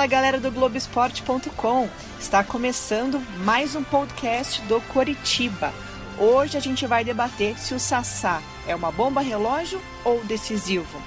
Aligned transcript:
Fala 0.00 0.08
galera 0.08 0.40
do 0.40 0.50
Globoesporte.com! 0.50 1.86
Está 2.18 2.42
começando 2.42 3.20
mais 3.44 3.76
um 3.76 3.84
podcast 3.84 4.62
do 4.62 4.80
Coritiba. 4.80 5.74
Hoje 6.18 6.56
a 6.56 6.60
gente 6.60 6.86
vai 6.86 7.04
debater 7.04 7.58
se 7.58 7.74
o 7.74 7.78
Sassá 7.78 8.42
é 8.66 8.74
uma 8.74 8.90
bomba 8.90 9.20
relógio 9.20 9.78
ou 10.02 10.24
decisivo. 10.24 10.98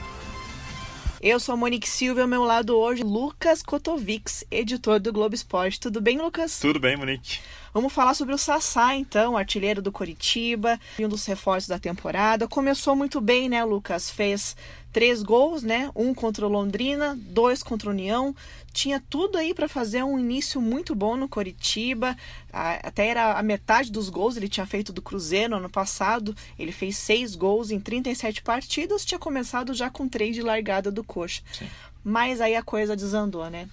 Eu 1.20 1.40
sou 1.40 1.54
a 1.54 1.58
Monique 1.58 1.90
Silva 1.90 2.20
e 2.20 2.22
ao 2.22 2.28
meu 2.28 2.44
lado 2.44 2.78
hoje 2.78 3.02
Lucas 3.02 3.64
Kotovics, 3.64 4.46
editor 4.52 5.00
do 5.00 5.12
Globo 5.12 5.34
Esporte. 5.34 5.80
Tudo 5.80 6.00
bem, 6.00 6.20
Lucas? 6.20 6.60
Tudo 6.60 6.80
bem, 6.80 6.96
Monique. 6.96 7.40
Vamos 7.74 7.92
falar 7.92 8.14
sobre 8.14 8.36
o 8.36 8.38
Sassá, 8.38 8.96
então, 8.96 9.36
artilheiro 9.36 9.82
do 9.82 9.92
Coritiba, 9.92 10.80
um 11.00 11.08
dos 11.10 11.26
reforços 11.26 11.68
da 11.68 11.80
temporada. 11.80 12.48
Começou 12.48 12.96
muito 12.96 13.20
bem, 13.20 13.50
né, 13.50 13.64
Lucas? 13.64 14.12
Fez 14.12 14.56
três 14.92 15.24
gols, 15.24 15.64
né? 15.64 15.90
Um 15.96 16.14
contra 16.14 16.46
o 16.46 16.50
Londrina, 16.50 17.18
dois 17.20 17.64
contra 17.64 17.90
o 17.90 17.92
União. 17.92 18.36
Tinha 18.72 19.04
tudo 19.10 19.40
aí 19.40 19.56
para 19.56 19.68
fazer 19.68 20.04
um 20.04 20.20
início 20.20 20.62
muito 20.62 20.94
bom 20.94 21.18
no 21.18 21.28
Coritiba. 21.28 22.16
Até 22.52 23.08
era 23.08 23.34
a 23.34 23.42
metade 23.42 23.92
dos 23.92 24.08
gols 24.08 24.38
ele 24.38 24.48
tinha 24.48 24.68
feito 24.68 24.94
do 24.94 25.02
Cruzeiro 25.02 25.50
no 25.50 25.58
ano 25.58 25.70
passado. 25.70 26.36
Ele 26.60 26.72
fez 26.72 26.96
seis 26.96 27.36
gols 27.36 27.72
em 27.72 27.80
37 27.80 28.44
partidas. 28.44 29.04
Tinha 29.04 29.18
começado 29.18 29.74
já 29.74 29.90
com 29.90 30.08
três 30.08 30.36
de 30.36 30.44
largada 30.44 30.92
do 30.92 31.04
Coxa. 31.04 31.42
Sim. 31.52 31.68
Mas 32.04 32.40
aí 32.40 32.56
a 32.56 32.62
coisa 32.62 32.96
desandou, 32.96 33.50
né? 33.50 33.68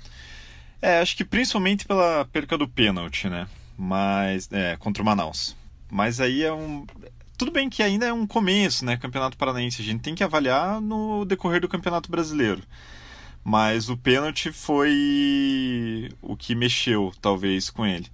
É, 0.81 1.01
acho 1.01 1.15
que 1.15 1.25
principalmente 1.25 1.85
pela 1.85 2.25
perca 2.33 2.57
do 2.57 2.67
pênalti, 2.67 3.29
né? 3.29 3.47
Mas 3.81 4.47
é, 4.53 4.77
contra 4.77 5.03
o 5.03 5.07
Manaus. 5.07 5.57
Mas 5.91 6.21
aí 6.21 6.45
é 6.45 6.53
um 6.53 6.85
tudo 7.39 7.51
bem 7.51 7.71
que 7.71 7.83
ainda 7.83 8.05
é 8.05 8.13
um 8.13 8.27
começo, 8.27 8.85
né, 8.85 8.99
Campeonato 8.99 9.39
Paranaense. 9.39 9.81
A 9.81 9.85
gente 9.85 10.03
tem 10.03 10.15
que 10.15 10.23
avaliar 10.23 10.79
no 10.83 11.25
decorrer 11.25 11.63
do 11.63 11.69
Campeonato 11.69 12.11
Brasileiro. 12.11 12.63
Mas 13.43 13.89
o 13.89 13.97
pênalti 13.97 14.53
foi 14.53 16.11
o 16.21 16.37
que 16.37 16.55
mexeu, 16.55 17.11
talvez, 17.23 17.71
com 17.71 17.87
ele. 17.87 18.07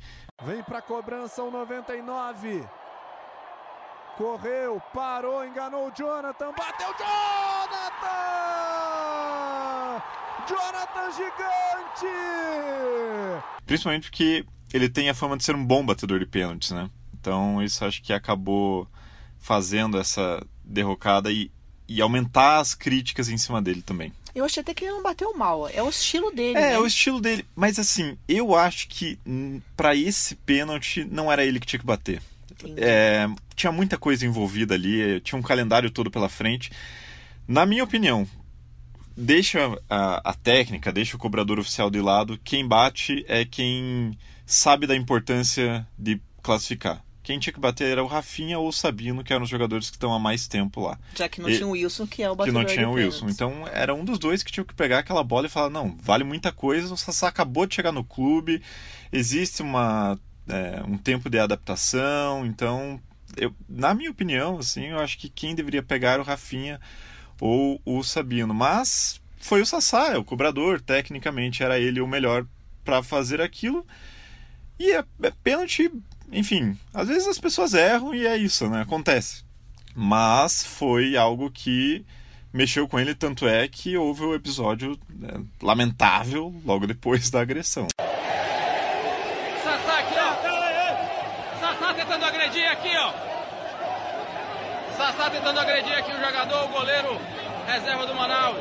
Vem 0.45 0.62
para 0.62 0.81
cobrança 0.81 1.42
o 1.42 1.50
99. 1.50 2.64
Correu, 4.17 4.80
parou, 4.95 5.45
enganou 5.45 5.89
o 5.89 5.92
Jonathan, 5.92 6.53
bateu 6.53 6.95
Jonathan! 6.97 8.06
Jonathan 10.48 11.11
gigante! 11.11 12.06
Principalmente 13.67 14.08
porque 14.08 14.47
ele 14.72 14.89
tem 14.89 15.09
a 15.09 15.14
fama 15.14 15.36
de 15.36 15.45
ser 15.45 15.55
um 15.55 15.64
bom 15.64 15.84
batedor 15.84 16.19
de 16.19 16.27
pênaltis, 16.27 16.70
né? 16.70 16.91
Então 17.19 17.62
isso 17.62 17.84
acho 17.84 18.03
que 18.03 18.12
acabou 18.12 18.89
fazendo 19.39 19.98
essa 19.98 20.45
derrocada 20.64 21.31
e, 21.31 21.50
e 21.89 22.00
aumentar 22.00 22.58
as 22.58 22.75
críticas 22.75 23.28
em 23.28 23.39
cima 23.39 23.62
dele 23.62 23.83
também. 23.83 24.12
Eu 24.34 24.45
achei 24.45 24.61
até 24.61 24.75
que 24.75 24.84
ele 24.84 24.92
não 24.92 25.03
bateu 25.03 25.34
mal. 25.34 25.69
É 25.69 25.83
o 25.83 25.89
estilo 25.89 26.31
dele. 26.31 26.58
É, 26.58 26.61
né? 26.61 26.73
é 26.75 26.78
o 26.78 26.86
estilo 26.86 27.20
dele. 27.20 27.47
Mas 27.55 27.78
assim, 27.78 28.19
eu 28.28 28.55
acho 28.55 28.86
que 28.89 29.19
hum, 29.27 29.61
para 29.77 29.95
esse 29.95 30.34
pênalti 30.34 31.05
não 31.05 31.33
era 31.33 31.45
ele 31.45 31.58
que 31.58 31.67
tinha 31.67 31.80
que 31.80 31.86
bater. 31.86 32.20
É, 32.77 33.28
tinha 33.55 33.73
muita 33.73 33.97
coisa 33.98 34.27
envolvida 34.27 34.75
ali, 34.75 35.20
tinha 35.20 35.39
um 35.39 35.42
calendário 35.42 35.91
todo 35.91 36.11
pela 36.11 36.28
frente. 36.28 36.70
Na 37.47 37.64
minha 37.64 37.84
opinião, 37.84 38.27
deixa 39.17 39.78
a, 39.89 40.31
a 40.31 40.34
técnica, 40.34 40.92
deixa 40.92 41.17
o 41.17 41.19
cobrador 41.19 41.59
oficial 41.59 41.91
de 41.91 42.00
lado. 42.00 42.39
Quem 42.45 42.67
bate 42.67 43.25
é 43.27 43.45
quem 43.45 44.17
sabe 44.45 44.86
da 44.86 44.95
importância 44.95 45.86
de 45.98 46.20
classificar. 46.42 47.03
Quem 47.23 47.41
tinha 47.41 47.53
que 47.53 47.58
bater 47.58 47.91
era 47.91 48.05
o 48.05 48.06
Rafinha 48.06 48.56
ou 48.56 48.69
o 48.69 48.73
Sabino, 48.73 49.25
que 49.25 49.33
eram 49.33 49.42
os 49.42 49.48
jogadores 49.48 49.91
que 49.91 49.97
estão 49.97 50.14
há 50.14 50.19
mais 50.19 50.47
tempo 50.47 50.81
lá. 50.81 50.97
Já 51.12 51.28
que 51.28 51.41
não 51.41 51.50
e, 51.50 51.56
tinha 51.56 51.67
o 51.67 51.73
Wilson, 51.73 52.06
que 52.06 52.23
é 52.23 52.31
o 52.31 52.36
batedor 52.36 52.61
Que 52.62 52.69
não 52.69 52.73
tinha 52.73 52.89
o 52.89 52.92
Wilson. 52.92 53.28
Então 53.28 53.67
era 53.73 53.92
um 53.92 54.05
dos 54.05 54.17
dois 54.17 54.45
que 54.45 54.52
tinha 54.52 54.64
que 54.64 54.74
pegar 54.74 55.01
aquela 55.01 55.24
bola 55.24 55.46
e 55.46 55.51
falar: 55.51 55.69
não, 55.69 55.96
vale 56.01 56.23
muita 56.23 56.52
coisa, 56.52 56.95
o 56.95 56.96
Sassá 56.96 57.27
acabou 57.27 57.67
de 57.67 57.74
chegar 57.74 57.90
no 57.90 58.05
clube, 58.05 58.63
existe 59.11 59.61
uma, 59.61 60.17
é, 60.48 60.80
um 60.86 60.96
tempo 60.96 61.29
de 61.29 61.40
adaptação, 61.40 62.46
então, 62.46 63.01
eu, 63.36 63.52
na 63.69 63.92
minha 63.92 64.13
opinião, 64.13 64.58
assim, 64.58 64.85
eu 64.85 65.01
acho 65.01 65.19
que 65.19 65.29
quem 65.29 65.52
deveria 65.52 65.83
pegar 65.83 66.13
era 66.13 66.23
o 66.23 66.24
Rafinha 66.24 66.80
ou 67.41 67.80
o 67.85 68.02
Sabino. 68.02 68.55
Mas 68.55 69.20
foi 69.36 69.61
o 69.61 69.67
Sassá, 69.67 70.13
é 70.13 70.19
o 70.19 70.24
cobrador, 70.24 70.80
tecnicamente 70.80 71.63
era 71.63 71.79
ele 71.79 72.01
o 72.01 72.07
melhor 72.07 72.47
para 72.85 73.02
fazer 73.02 73.41
aquilo. 73.41 73.86
E 74.79 74.92
é, 74.92 75.05
é 75.23 75.30
pênalti, 75.42 75.91
enfim, 76.30 76.77
às 76.92 77.08
vezes 77.08 77.27
as 77.27 77.39
pessoas 77.39 77.75
erram 77.75 78.14
e 78.14 78.27
é 78.27 78.36
isso, 78.36 78.69
né? 78.69 78.83
Acontece. 78.83 79.45
Mas 79.95 80.63
foi 80.63 81.17
algo 81.17 81.51
que 81.51 82.05
mexeu 82.52 82.89
com 82.89 82.98
ele, 82.98 83.14
tanto 83.14 83.46
é 83.46 83.69
que 83.69 83.96
houve 83.96 84.25
o 84.25 84.30
um 84.30 84.35
episódio 84.35 84.98
né, 85.08 85.42
lamentável 85.63 86.55
logo 86.64 86.86
depois 86.86 87.29
da 87.30 87.41
agressão. 87.41 87.86
Sassá 89.63 89.98
aqui, 89.98 90.14
ó. 90.19 91.61
Sassá 91.61 91.95
tentando 91.95 92.25
agredir 92.25 92.70
aqui, 92.70 92.96
ó. 92.96 93.13
Sassá 95.06 95.30
tentando 95.30 95.61
agredir 95.61 95.96
aqui 95.96 96.11
o 96.11 96.18
jogador, 96.18 96.64
o 96.64 96.68
goleiro 96.68 97.20
reserva 97.64 98.08
do 98.08 98.14
Manaus. 98.17 98.58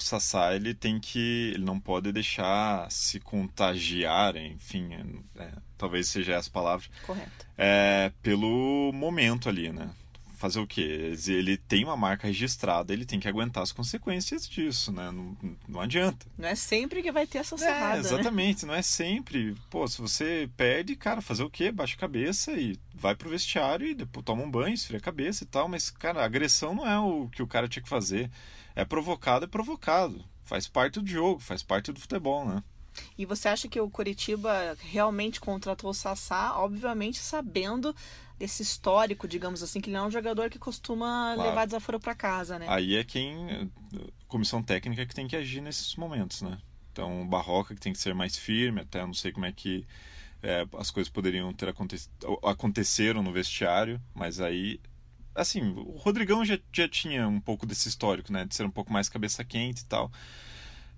Sassá 0.00 0.54
ele 0.56 0.72
tem 0.72 0.98
que 0.98 1.52
ele 1.54 1.64
não 1.64 1.78
pode 1.78 2.10
deixar 2.12 2.90
se 2.90 3.20
contagiar 3.20 4.36
enfim 4.36 5.22
é, 5.36 5.50
talvez 5.76 6.08
seja 6.08 6.32
essa 6.32 6.50
palavra. 6.50 6.86
Correto. 7.06 7.46
É, 7.58 8.10
pelo 8.22 8.90
momento 8.94 9.50
ali 9.50 9.70
né 9.70 9.90
fazer 10.42 10.60
o 10.60 10.66
quê 10.66 11.14
ele 11.28 11.56
tem 11.56 11.84
uma 11.84 11.96
marca 11.96 12.26
registrada 12.26 12.92
ele 12.92 13.06
tem 13.06 13.20
que 13.20 13.28
aguentar 13.28 13.62
as 13.62 13.72
consequências 13.72 14.48
disso 14.48 14.92
né 14.92 15.10
não, 15.10 15.36
não 15.68 15.80
adianta 15.80 16.26
não 16.36 16.48
é 16.48 16.54
sempre 16.54 17.02
que 17.02 17.12
vai 17.12 17.26
ter 17.26 17.38
essa 17.38 17.56
serrada 17.56 17.96
é, 17.96 18.00
exatamente 18.00 18.66
né? 18.66 18.72
não 18.72 18.78
é 18.78 18.82
sempre 18.82 19.54
pô 19.70 19.86
se 19.86 20.00
você 20.00 20.50
perde 20.56 20.96
cara 20.96 21.22
fazer 21.22 21.44
o 21.44 21.50
quê 21.50 21.70
baixa 21.70 21.94
a 21.94 22.00
cabeça 22.00 22.52
e 22.52 22.78
vai 22.94 23.14
pro 23.14 23.30
vestiário 23.30 23.86
e 23.86 23.94
depois 23.94 24.24
toma 24.24 24.42
um 24.42 24.50
banho 24.50 24.74
esfria 24.74 24.98
a 24.98 25.02
cabeça 25.02 25.44
e 25.44 25.46
tal 25.46 25.68
mas 25.68 25.90
cara 25.90 26.20
a 26.20 26.24
agressão 26.24 26.74
não 26.74 26.86
é 26.86 26.98
o 26.98 27.28
que 27.28 27.42
o 27.42 27.46
cara 27.46 27.68
tinha 27.68 27.82
que 27.82 27.88
fazer 27.88 28.30
é 28.74 28.84
provocado, 28.84 29.44
é 29.44 29.48
provocado. 29.48 30.24
Faz 30.44 30.66
parte 30.66 31.00
do 31.00 31.08
jogo, 31.08 31.40
faz 31.40 31.62
parte 31.62 31.92
do 31.92 32.00
futebol, 32.00 32.44
né? 32.44 32.62
E 33.16 33.24
você 33.24 33.48
acha 33.48 33.68
que 33.68 33.80
o 33.80 33.88
Curitiba 33.88 34.76
realmente 34.78 35.40
contratou 35.40 35.90
o 35.90 35.94
Sassá, 35.94 36.58
obviamente 36.58 37.18
sabendo 37.18 37.94
desse 38.42 38.60
histórico, 38.60 39.28
digamos 39.28 39.62
assim, 39.62 39.80
que 39.80 39.88
ele 39.88 39.96
é 39.96 40.02
um 40.02 40.10
jogador 40.10 40.50
que 40.50 40.58
costuma 40.58 41.34
claro. 41.34 41.48
levar 41.48 41.64
desaforo 41.64 42.00
para 42.00 42.12
casa, 42.12 42.58
né? 42.58 42.66
Aí 42.68 42.96
é 42.96 43.04
quem 43.04 43.70
comissão 44.26 44.60
técnica 44.60 45.06
que 45.06 45.14
tem 45.14 45.28
que 45.28 45.36
agir 45.36 45.60
nesses 45.60 45.94
momentos, 45.94 46.42
né? 46.42 46.58
Então, 46.90 47.22
o 47.22 47.24
Barroca 47.24 47.72
que 47.72 47.80
tem 47.80 47.92
que 47.92 48.00
ser 48.00 48.14
mais 48.14 48.36
firme, 48.36 48.80
até 48.80 49.00
não 49.06 49.14
sei 49.14 49.30
como 49.30 49.46
é 49.46 49.52
que 49.52 49.86
é, 50.42 50.66
as 50.76 50.90
coisas 50.90 51.08
poderiam 51.08 51.52
ter 51.52 51.68
acontecido, 51.68 52.10
aconteceram 52.42 53.22
no 53.22 53.32
vestiário, 53.32 54.00
mas 54.12 54.40
aí 54.40 54.80
assim, 55.34 55.62
o 55.76 55.96
Rodrigão 55.96 56.44
já, 56.44 56.58
já 56.72 56.88
tinha 56.88 57.28
um 57.28 57.40
pouco 57.40 57.64
desse 57.64 57.88
histórico, 57.88 58.32
né? 58.32 58.44
De 58.44 58.56
ser 58.56 58.66
um 58.66 58.70
pouco 58.70 58.92
mais 58.92 59.08
cabeça 59.08 59.44
quente 59.44 59.82
e 59.82 59.86
tal. 59.86 60.10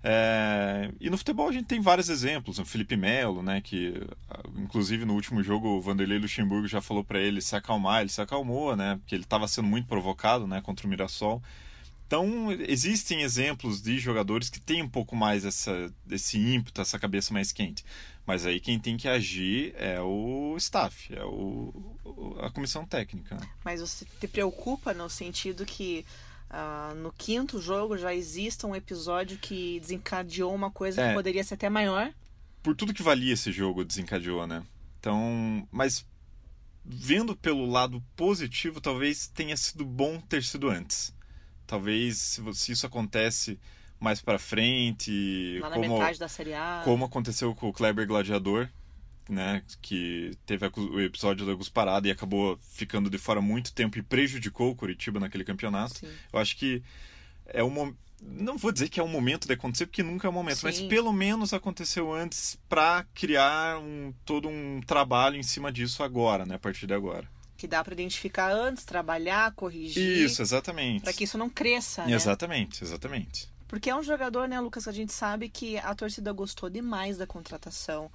É, 0.03 0.91
e 0.99 1.09
no 1.09 1.17
futebol 1.17 1.49
a 1.49 1.51
gente 1.51 1.65
tem 1.65 1.81
vários 1.81 2.09
exemplos. 2.09 2.59
O 2.59 2.65
Felipe 2.65 2.95
Melo, 2.95 3.41
né? 3.41 3.61
Que 3.61 4.01
inclusive 4.55 5.05
no 5.05 5.13
último 5.13 5.41
jogo 5.41 5.69
o 5.69 5.81
Vanderlei 5.81 6.19
Luxemburgo 6.19 6.67
já 6.67 6.81
falou 6.81 7.03
para 7.03 7.19
ele 7.19 7.41
se 7.41 7.55
acalmar. 7.55 8.01
Ele 8.01 8.09
se 8.09 8.21
acalmou, 8.21 8.75
né? 8.75 8.97
Porque 8.97 9.15
ele 9.15 9.23
estava 9.23 9.47
sendo 9.47 9.67
muito 9.67 9.87
provocado, 9.87 10.45
né? 10.45 10.61
Contra 10.61 10.85
o 10.85 10.89
Mirassol. 10.89 11.41
Então, 12.07 12.51
existem 12.51 13.23
exemplos 13.23 13.81
de 13.81 13.97
jogadores 13.97 14.47
que 14.47 14.59
têm 14.59 14.83
um 14.83 14.89
pouco 14.89 15.15
mais 15.15 15.43
essa, 15.43 15.91
esse 16.09 16.37
ímpeto, 16.37 16.79
essa 16.79 16.99
cabeça 16.99 17.33
mais 17.33 17.51
quente. 17.51 17.83
Mas 18.25 18.45
aí 18.45 18.59
quem 18.59 18.79
tem 18.79 18.95
que 18.95 19.07
agir 19.07 19.73
é 19.77 19.99
o 20.01 20.55
staff, 20.57 21.13
é 21.13 21.23
o, 21.23 21.95
a 22.41 22.49
comissão 22.51 22.85
técnica. 22.85 23.35
Né? 23.35 23.47
Mas 23.63 23.81
você 23.81 24.05
te 24.19 24.27
preocupa 24.27 24.93
no 24.93 25.09
sentido 25.09 25.65
que 25.65 26.05
uh, 26.49 26.95
no 26.95 27.11
quinto 27.11 27.59
jogo 27.59 27.97
já 27.97 28.13
exista 28.13 28.67
um 28.67 28.75
episódio 28.75 29.37
que 29.37 29.79
desencadeou 29.79 30.53
uma 30.53 30.71
coisa 30.71 31.01
é, 31.01 31.09
que 31.09 31.13
poderia 31.13 31.43
ser 31.43 31.55
até 31.55 31.69
maior? 31.69 32.13
Por 32.61 32.75
tudo 32.75 32.93
que 32.93 33.03
valia 33.03 33.33
esse 33.33 33.51
jogo, 33.51 33.85
desencadeou, 33.85 34.45
né? 34.47 34.63
Então, 34.99 35.67
mas 35.71 36.05
vendo 36.83 37.35
pelo 37.35 37.65
lado 37.65 38.03
positivo, 38.15 38.81
talvez 38.81 39.27
tenha 39.27 39.55
sido 39.57 39.85
bom 39.85 40.19
ter 40.19 40.43
sido 40.43 40.69
antes 40.69 41.15
talvez 41.65 42.41
se, 42.53 42.71
isso 42.71 42.85
acontece 42.85 43.59
mais 43.99 44.21
para 44.21 44.37
frente, 44.37 45.59
Lá 45.61 45.69
na 45.69 45.75
como, 45.75 45.97
metade 45.97 46.19
da 46.19 46.27
série 46.27 46.53
A. 46.53 46.81
como 46.83 47.05
aconteceu 47.05 47.55
com 47.55 47.69
o 47.69 47.73
Kleber 47.73 48.05
Gladiador, 48.05 48.69
né, 49.29 49.63
que 49.81 50.37
teve 50.45 50.65
o 50.77 51.01
episódio 51.01 51.45
da 51.45 51.53
Gus 51.53 51.69
Parada 51.69 52.07
e 52.07 52.11
acabou 52.11 52.57
ficando 52.71 53.09
de 53.09 53.17
fora 53.17 53.41
muito 53.41 53.73
tempo 53.73 53.97
e 53.97 54.01
prejudicou 54.01 54.71
o 54.71 54.75
Curitiba 54.75 55.19
naquele 55.19 55.43
campeonato. 55.43 55.99
Sim. 55.99 56.11
Eu 56.31 56.39
acho 56.39 56.55
que 56.57 56.83
é 57.47 57.63
um 57.63 57.95
não 58.21 58.57
vou 58.57 58.71
dizer 58.71 58.89
que 58.89 58.99
é 58.99 59.03
um 59.03 59.07
momento 59.07 59.45
de 59.45 59.53
acontecer, 59.53 59.85
porque 59.85 60.01
nunca 60.01 60.27
é 60.27 60.29
um 60.29 60.33
momento, 60.33 60.57
Sim. 60.57 60.65
mas 60.65 60.81
pelo 60.81 61.11
menos 61.11 61.53
aconteceu 61.53 62.13
antes 62.13 62.57
para 62.67 63.05
criar 63.13 63.77
um, 63.79 64.13
todo 64.25 64.47
um 64.47 64.81
trabalho 64.85 65.37
em 65.37 65.43
cima 65.43 65.71
disso 65.71 66.01
agora, 66.01 66.45
né, 66.45 66.55
a 66.55 66.59
partir 66.59 66.87
de 66.87 66.93
agora. 66.93 67.27
Que 67.57 67.67
dá 67.67 67.83
para 67.83 67.93
identificar 67.93 68.51
antes, 68.51 68.83
trabalhar, 68.83 69.53
corrigir. 69.53 70.25
Isso, 70.25 70.41
exatamente. 70.41 71.03
Para 71.03 71.13
que 71.13 71.23
isso 71.23 71.37
não 71.37 71.49
cresça, 71.49 72.05
né? 72.05 72.13
Exatamente, 72.13 72.83
exatamente. 72.83 73.49
Porque 73.67 73.89
é 73.89 73.95
um 73.95 74.03
jogador, 74.03 74.47
né, 74.47 74.59
Lucas, 74.59 74.87
a 74.87 74.91
gente 74.91 75.13
sabe 75.13 75.49
que 75.49 75.77
a 75.77 75.93
torcida 75.95 76.31
gostou 76.31 76.69
demais 76.69 77.17
da 77.17 77.25
contratação. 77.25 78.11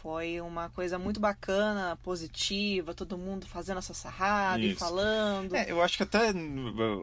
Foi 0.00 0.40
uma 0.40 0.68
coisa 0.70 0.98
muito 0.98 1.20
bacana, 1.20 1.96
positiva, 2.02 2.94
todo 2.94 3.18
mundo 3.18 3.46
fazendo 3.46 3.78
essa 3.78 3.94
sarrada 3.94 4.58
isso. 4.60 4.72
e 4.72 4.74
falando. 4.74 5.54
É, 5.54 5.70
eu 5.70 5.82
acho 5.82 5.96
que 5.96 6.02
até 6.02 6.32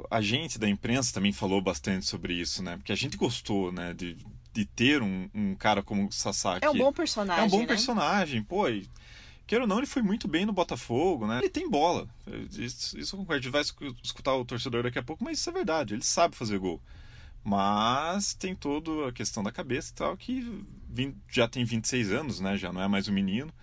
a 0.09 0.21
gente 0.21 0.57
da 0.57 0.68
imprensa 0.68 1.13
também 1.13 1.31
falou 1.31 1.62
bastante 1.62 2.06
sobre 2.06 2.33
isso, 2.33 2.63
né? 2.63 2.75
Porque 2.77 2.91
a 2.91 2.95
gente 2.95 3.15
gostou, 3.15 3.71
né, 3.71 3.94
de, 3.94 4.18
de 4.51 4.65
ter 4.65 5.01
um, 5.01 5.30
um 5.33 5.56
cara 5.56 5.83
como 5.83 6.07
o 6.07 6.12
Sasaki. 6.12 6.65
É 6.65 6.69
um 6.69 6.77
bom 6.77 6.91
personagem. 6.91 7.44
É 7.44 7.47
um 7.47 7.50
bom 7.50 7.62
né? 7.62 7.68
personagem, 7.68 8.44
pô. 8.44 8.68
E, 8.68 8.89
queira 9.45 9.63
ou 9.63 9.68
não, 9.68 9.77
ele 9.77 9.88
foi 9.88 10.01
muito 10.01 10.27
bem 10.27 10.45
no 10.45 10.51
Botafogo, 10.51 11.25
né? 11.25 11.39
Ele 11.39 11.50
tem 11.50 11.69
bola. 11.69 12.07
Isso, 12.51 12.97
isso 12.97 13.15
eu 13.15 13.19
concordo. 13.19 13.39
A 13.39 13.42
gente 13.42 13.51
vai 13.51 13.62
escutar 14.03 14.35
o 14.35 14.44
torcedor 14.44 14.83
daqui 14.83 15.00
a 15.00 15.03
pouco, 15.03 15.24
mas 15.24 15.39
isso 15.39 15.50
é 15.50 15.53
verdade. 15.53 15.94
Ele 15.94 16.03
sabe 16.03 16.35
fazer 16.35 16.57
gol. 16.57 16.81
Mas 17.44 18.33
tem 18.33 18.53
toda 18.53 19.07
a 19.07 19.12
questão 19.12 19.42
da 19.42 19.51
cabeça 19.51 19.92
e 19.92 19.95
tal, 19.95 20.18
que 20.18 20.62
já 21.30 21.47
tem 21.47 21.63
26 21.63 22.12
anos, 22.12 22.39
né? 22.39 22.57
Já 22.57 22.71
não 22.71 22.81
é 22.81 22.88
mais 22.88 23.07
um 23.07 23.13
menino. 23.13 23.53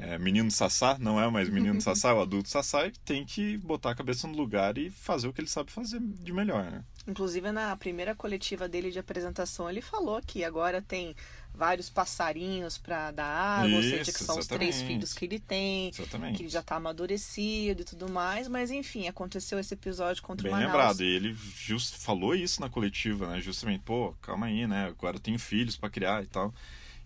É, 0.00 0.16
menino 0.16 0.48
Sassá, 0.48 0.96
não 1.00 1.20
é 1.20 1.28
mais 1.28 1.48
menino 1.50 1.80
Sassá, 1.82 2.10
é 2.10 2.12
o 2.12 2.20
adulto 2.20 2.48
Sassá, 2.48 2.86
e 2.86 2.92
tem 3.04 3.24
que 3.24 3.56
botar 3.58 3.90
a 3.90 3.94
cabeça 3.96 4.28
no 4.28 4.36
lugar 4.36 4.78
e 4.78 4.90
fazer 4.90 5.26
o 5.26 5.32
que 5.32 5.40
ele 5.40 5.48
sabe 5.48 5.72
fazer 5.72 5.98
de 6.00 6.32
melhor, 6.32 6.70
né? 6.70 6.84
Inclusive, 7.08 7.50
na 7.50 7.76
primeira 7.76 8.14
coletiva 8.14 8.68
dele 8.68 8.92
de 8.92 8.98
apresentação, 9.00 9.68
ele 9.68 9.80
falou 9.80 10.20
que 10.24 10.44
agora 10.44 10.80
tem 10.80 11.16
vários 11.58 11.90
passarinhos 11.90 12.78
para 12.78 13.10
dar 13.10 13.26
água, 13.26 13.68
Isso, 13.68 13.76
ou 13.76 13.82
seja, 13.82 14.12
que 14.12 14.24
são 14.24 14.38
exatamente. 14.38 14.40
os 14.40 14.76
três 14.76 14.80
filhos 14.80 15.12
que 15.12 15.24
ele 15.24 15.40
tem, 15.40 15.88
exatamente. 15.88 16.36
que 16.36 16.42
ele 16.44 16.48
já 16.48 16.60
está 16.60 16.76
amadurecido 16.76 17.82
e 17.82 17.84
tudo 17.84 18.08
mais, 18.08 18.46
mas 18.46 18.70
enfim, 18.70 19.08
aconteceu 19.08 19.58
esse 19.58 19.74
episódio 19.74 20.22
contra 20.22 20.44
Bem 20.44 20.52
o 20.52 20.54
Manaus. 20.54 20.72
lembrado, 20.72 21.02
e 21.02 21.06
ele 21.06 21.34
just 21.34 21.96
falou 21.96 22.34
isso 22.34 22.60
na 22.60 22.70
coletiva, 22.70 23.26
né? 23.26 23.40
Justamente, 23.40 23.82
pô, 23.82 24.14
calma 24.22 24.46
aí, 24.46 24.66
né? 24.66 24.86
Agora 24.86 25.16
eu 25.16 25.20
tenho 25.20 25.38
filhos 25.38 25.76
para 25.76 25.90
criar 25.90 26.22
e 26.22 26.26
tal. 26.28 26.54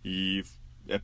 E 0.04 0.44
é, 0.86 1.00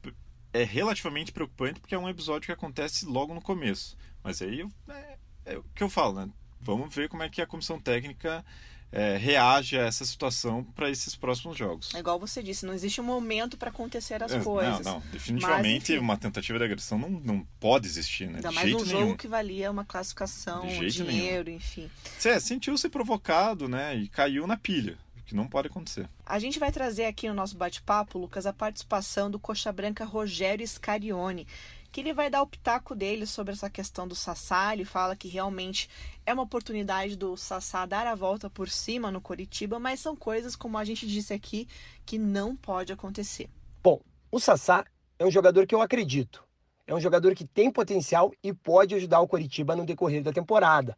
é 0.52 0.64
relativamente 0.64 1.32
preocupante 1.32 1.80
porque 1.80 1.94
é 1.94 1.98
um 1.98 2.08
episódio 2.08 2.46
que 2.46 2.52
acontece 2.52 3.06
logo 3.06 3.32
no 3.32 3.40
começo. 3.40 3.96
Mas 4.22 4.42
aí 4.42 4.68
é, 4.88 5.18
é 5.46 5.58
o 5.58 5.64
que 5.74 5.82
eu 5.82 5.88
falo, 5.88 6.20
né? 6.20 6.30
Vamos 6.60 6.94
ver 6.94 7.08
como 7.08 7.22
é 7.22 7.28
que 7.30 7.40
a 7.40 7.46
comissão 7.46 7.80
técnica 7.80 8.44
é, 8.90 9.16
reage 9.16 9.78
a 9.78 9.82
essa 9.82 10.04
situação 10.04 10.64
para 10.74 10.90
esses 10.90 11.14
próximos 11.14 11.56
jogos. 11.56 11.94
É 11.94 11.98
igual 11.98 12.18
você 12.18 12.42
disse, 12.42 12.64
não 12.64 12.72
existe 12.72 13.00
um 13.00 13.04
momento 13.04 13.56
para 13.56 13.70
acontecer 13.70 14.22
as 14.22 14.32
é, 14.32 14.40
coisas. 14.40 14.84
Não, 14.84 14.94
não. 14.94 15.02
Definitivamente 15.12 15.92
Mas, 15.92 16.00
uma 16.00 16.16
tentativa 16.16 16.58
de 16.58 16.64
agressão 16.64 16.98
não, 16.98 17.10
não 17.10 17.46
pode 17.60 17.86
existir, 17.86 18.26
né? 18.26 18.36
Ainda 18.36 18.48
de 18.48 18.54
mais 18.54 18.72
um 18.72 18.76
nenhum. 18.78 18.86
jogo 18.86 19.16
que 19.16 19.28
valia 19.28 19.70
uma 19.70 19.84
classificação, 19.84 20.64
um 20.64 20.86
dinheiro, 20.86 21.44
nenhum. 21.44 21.58
enfim. 21.58 21.90
Você 22.18 22.40
sentiu-se 22.40 22.88
provocado, 22.88 23.68
né? 23.68 23.96
E 23.96 24.08
caiu 24.08 24.46
na 24.46 24.56
pilha 24.56 24.96
que 25.28 25.34
não 25.34 25.46
pode 25.46 25.68
acontecer. 25.68 26.08
A 26.24 26.38
gente 26.38 26.58
vai 26.58 26.72
trazer 26.72 27.04
aqui 27.04 27.28
no 27.28 27.34
nosso 27.34 27.54
bate-papo, 27.54 28.18
Lucas, 28.18 28.46
a 28.46 28.52
participação 28.52 29.30
do 29.30 29.38
Coxa 29.38 29.70
Branca 29.70 30.02
Rogério 30.02 30.66
Scarione, 30.66 31.46
que 31.90 32.00
ele 32.00 32.12
vai 32.12 32.28
dar 32.30 32.42
o 32.42 32.46
pitaco 32.46 32.94
dele 32.94 33.26
sobre 33.26 33.52
essa 33.52 33.70
questão 33.70 34.06
do 34.06 34.14
Sassá. 34.14 34.72
Ele 34.72 34.84
fala 34.84 35.16
que 35.16 35.28
realmente 35.28 35.88
é 36.26 36.32
uma 36.32 36.42
oportunidade 36.42 37.16
do 37.16 37.36
Sassá 37.36 37.86
dar 37.86 38.06
a 38.06 38.14
volta 38.14 38.50
por 38.50 38.68
cima 38.68 39.10
no 39.10 39.20
Coritiba, 39.20 39.78
mas 39.78 40.00
são 40.00 40.14
coisas, 40.14 40.54
como 40.54 40.78
a 40.78 40.84
gente 40.84 41.06
disse 41.06 41.32
aqui, 41.32 41.66
que 42.04 42.18
não 42.18 42.54
pode 42.54 42.92
acontecer. 42.92 43.48
Bom, 43.82 44.00
o 44.30 44.38
Sassá 44.38 44.84
é 45.18 45.24
um 45.24 45.30
jogador 45.30 45.66
que 45.66 45.74
eu 45.74 45.80
acredito. 45.80 46.44
É 46.86 46.94
um 46.94 47.00
jogador 47.00 47.34
que 47.34 47.44
tem 47.44 47.70
potencial 47.70 48.32
e 48.42 48.52
pode 48.52 48.94
ajudar 48.94 49.20
o 49.20 49.28
Coritiba 49.28 49.76
no 49.76 49.84
decorrer 49.84 50.22
da 50.22 50.32
temporada. 50.32 50.96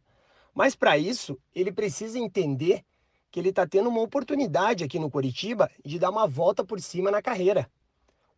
Mas 0.53 0.75
para 0.75 0.97
isso, 0.97 1.37
ele 1.53 1.71
precisa 1.71 2.17
entender 2.17 2.83
que 3.29 3.39
ele 3.39 3.49
está 3.49 3.65
tendo 3.65 3.89
uma 3.89 4.01
oportunidade 4.01 4.83
aqui 4.83 4.99
no 4.99 5.09
Coritiba 5.09 5.69
de 5.85 5.97
dar 5.97 6.09
uma 6.09 6.27
volta 6.27 6.63
por 6.63 6.79
cima 6.81 7.09
na 7.09 7.21
carreira. 7.21 7.69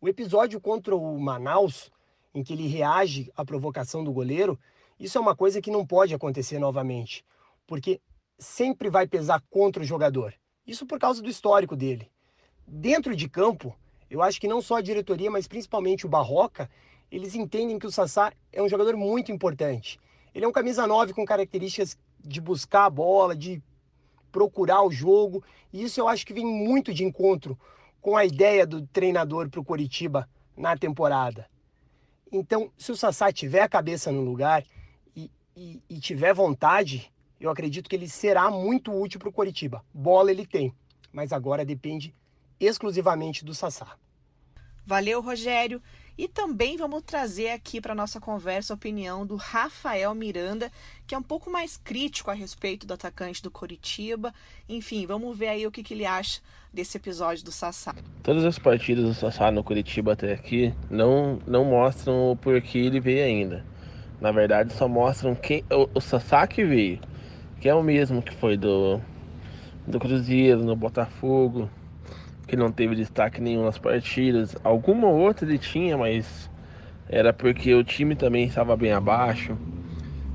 O 0.00 0.08
episódio 0.08 0.60
contra 0.60 0.94
o 0.94 1.18
Manaus 1.18 1.90
em 2.34 2.42
que 2.42 2.52
ele 2.52 2.66
reage 2.66 3.30
à 3.36 3.44
provocação 3.44 4.02
do 4.02 4.12
goleiro, 4.12 4.58
isso 4.98 5.16
é 5.16 5.20
uma 5.20 5.36
coisa 5.36 5.62
que 5.62 5.70
não 5.70 5.86
pode 5.86 6.14
acontecer 6.14 6.58
novamente, 6.58 7.24
porque 7.66 8.00
sempre 8.38 8.90
vai 8.90 9.06
pesar 9.06 9.42
contra 9.48 9.82
o 9.82 9.86
jogador. 9.86 10.34
Isso 10.66 10.84
por 10.84 10.98
causa 10.98 11.22
do 11.22 11.28
histórico 11.28 11.76
dele. 11.76 12.10
Dentro 12.66 13.14
de 13.14 13.28
campo, 13.28 13.76
eu 14.10 14.22
acho 14.22 14.40
que 14.40 14.48
não 14.48 14.60
só 14.60 14.76
a 14.76 14.82
diretoria, 14.82 15.30
mas 15.30 15.46
principalmente 15.46 16.06
o 16.06 16.08
Barroca, 16.08 16.68
eles 17.10 17.34
entendem 17.34 17.78
que 17.78 17.86
o 17.86 17.92
Sassá 17.92 18.32
é 18.52 18.62
um 18.62 18.68
jogador 18.68 18.96
muito 18.96 19.30
importante. 19.30 20.00
Ele 20.34 20.44
é 20.44 20.48
um 20.48 20.52
camisa 20.52 20.86
9 20.86 21.12
com 21.12 21.24
características 21.24 21.96
de 22.18 22.40
buscar 22.40 22.86
a 22.86 22.90
bola, 22.90 23.36
de 23.36 23.62
procurar 24.32 24.82
o 24.82 24.90
jogo, 24.90 25.44
e 25.72 25.84
isso 25.84 26.00
eu 26.00 26.08
acho 26.08 26.26
que 26.26 26.32
vem 26.32 26.44
muito 26.44 26.92
de 26.92 27.04
encontro 27.04 27.58
com 28.00 28.16
a 28.16 28.24
ideia 28.24 28.66
do 28.66 28.86
treinador 28.86 29.48
para 29.48 29.60
o 29.60 29.64
Coritiba 29.64 30.28
na 30.56 30.76
temporada. 30.76 31.48
Então, 32.36 32.68
se 32.76 32.90
o 32.90 32.96
Sassá 32.96 33.32
tiver 33.32 33.60
a 33.62 33.68
cabeça 33.68 34.10
no 34.10 34.20
lugar 34.20 34.64
e, 35.14 35.30
e, 35.56 35.80
e 35.88 36.00
tiver 36.00 36.34
vontade, 36.34 37.12
eu 37.40 37.48
acredito 37.48 37.88
que 37.88 37.94
ele 37.94 38.08
será 38.08 38.50
muito 38.50 38.92
útil 38.92 39.20
para 39.20 39.28
o 39.28 39.32
Coritiba. 39.32 39.84
Bola 39.94 40.32
ele 40.32 40.44
tem, 40.44 40.74
mas 41.12 41.32
agora 41.32 41.64
depende 41.64 42.12
exclusivamente 42.58 43.44
do 43.44 43.54
Sassá. 43.54 43.96
Valeu, 44.84 45.20
Rogério. 45.20 45.80
E 46.16 46.28
também 46.28 46.76
vamos 46.76 47.02
trazer 47.02 47.50
aqui 47.50 47.80
para 47.80 47.92
nossa 47.92 48.20
conversa 48.20 48.72
a 48.72 48.76
opinião 48.76 49.26
do 49.26 49.34
Rafael 49.34 50.14
Miranda, 50.14 50.70
que 51.08 51.14
é 51.14 51.18
um 51.18 51.22
pouco 51.22 51.50
mais 51.50 51.76
crítico 51.76 52.30
a 52.30 52.34
respeito 52.34 52.86
do 52.86 52.94
atacante 52.94 53.42
do 53.42 53.50
Coritiba. 53.50 54.32
Enfim, 54.68 55.06
vamos 55.06 55.36
ver 55.36 55.48
aí 55.48 55.66
o 55.66 55.72
que, 55.72 55.82
que 55.82 55.92
ele 55.92 56.06
acha 56.06 56.40
desse 56.72 56.96
episódio 56.98 57.44
do 57.44 57.50
Sassá. 57.50 57.96
Todas 58.22 58.44
as 58.44 58.60
partidas 58.60 59.04
do 59.04 59.14
Sassá 59.14 59.50
no 59.50 59.64
Curitiba 59.64 60.12
até 60.12 60.32
aqui 60.32 60.72
não, 60.88 61.40
não 61.44 61.64
mostram 61.64 62.30
o 62.30 62.36
porquê 62.36 62.78
ele 62.78 63.00
veio 63.00 63.24
ainda. 63.24 63.66
Na 64.20 64.30
verdade, 64.30 64.72
só 64.72 64.86
mostram 64.86 65.34
quem 65.34 65.64
o, 65.68 65.98
o 65.98 66.00
Sassá 66.00 66.46
que 66.46 66.64
veio, 66.64 67.00
que 67.60 67.68
é 67.68 67.74
o 67.74 67.82
mesmo 67.82 68.22
que 68.22 68.32
foi 68.36 68.56
do, 68.56 69.00
do 69.84 69.98
Cruzeiro, 69.98 70.62
no 70.62 70.76
Botafogo, 70.76 71.68
que 72.46 72.56
não 72.56 72.70
teve 72.70 72.94
destaque 72.94 73.40
nenhum 73.40 73.64
nas 73.64 73.78
partidas. 73.78 74.56
Alguma 74.62 75.08
outra 75.08 75.48
ele 75.48 75.58
tinha, 75.58 75.96
mas 75.96 76.50
era 77.08 77.32
porque 77.32 77.74
o 77.74 77.84
time 77.84 78.14
também 78.14 78.44
estava 78.44 78.76
bem 78.76 78.92
abaixo. 78.92 79.56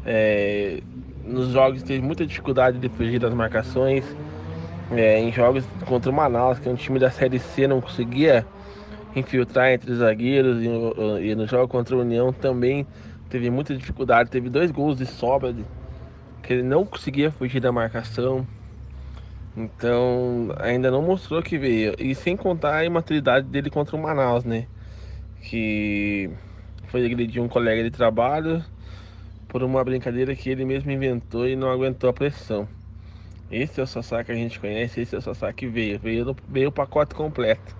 É, 0.05 0.81
nos 1.23 1.49
jogos 1.49 1.83
teve 1.83 2.01
muita 2.01 2.25
dificuldade 2.25 2.77
de 2.79 2.89
fugir 2.89 3.19
das 3.19 3.33
marcações. 3.33 4.05
É, 4.91 5.19
em 5.19 5.31
jogos 5.31 5.63
contra 5.85 6.09
o 6.09 6.13
Manaus, 6.13 6.57
que 6.57 6.67
é 6.67 6.71
um 6.71 6.75
time 6.75 6.97
da 6.97 7.11
Série 7.11 7.37
C, 7.37 7.67
não 7.67 7.79
conseguia 7.79 8.45
infiltrar 9.15 9.71
entre 9.71 9.91
os 9.91 9.99
zagueiros. 9.99 10.61
E, 10.61 11.27
e 11.27 11.35
no 11.35 11.47
jogo 11.47 11.67
contra 11.67 11.95
a 11.95 11.99
União 11.99 12.33
também 12.33 12.87
teve 13.29 13.49
muita 13.49 13.75
dificuldade. 13.75 14.29
Teve 14.29 14.49
dois 14.49 14.71
gols 14.71 14.97
de 14.97 15.05
sobra, 15.05 15.53
de, 15.53 15.63
que 16.41 16.53
ele 16.53 16.63
não 16.63 16.85
conseguia 16.85 17.31
fugir 17.31 17.59
da 17.59 17.71
marcação. 17.71 18.47
Então, 19.59 20.55
ainda 20.57 20.89
não 20.89 21.01
mostrou 21.01 21.43
que 21.43 21.57
veio. 21.57 21.93
E 21.99 22.15
sem 22.15 22.37
contar 22.37 22.77
a 22.77 22.85
imaturidade 22.85 23.45
dele 23.45 23.69
contra 23.69 23.93
o 23.93 23.99
Manaus, 23.99 24.45
né? 24.45 24.67
Que 25.41 26.29
foi 26.87 27.05
agredir 27.05 27.43
um 27.43 27.49
colega 27.49 27.83
de 27.83 27.91
trabalho 27.91 28.63
por 29.49 29.61
uma 29.61 29.83
brincadeira 29.83 30.33
que 30.33 30.49
ele 30.49 30.63
mesmo 30.63 30.89
inventou 30.89 31.45
e 31.45 31.57
não 31.57 31.69
aguentou 31.69 32.09
a 32.09 32.13
pressão. 32.13 32.69
Esse 33.51 33.81
é 33.81 33.83
o 33.83 33.87
Sassá 33.87 34.23
que 34.23 34.31
a 34.31 34.35
gente 34.35 34.57
conhece, 34.61 35.01
esse 35.01 35.13
é 35.13 35.17
o 35.17 35.21
Sassá 35.21 35.51
que 35.51 35.67
veio. 35.67 35.99
Veio, 35.99 36.33
veio 36.47 36.69
o 36.69 36.71
pacote 36.71 37.13
completo. 37.13 37.75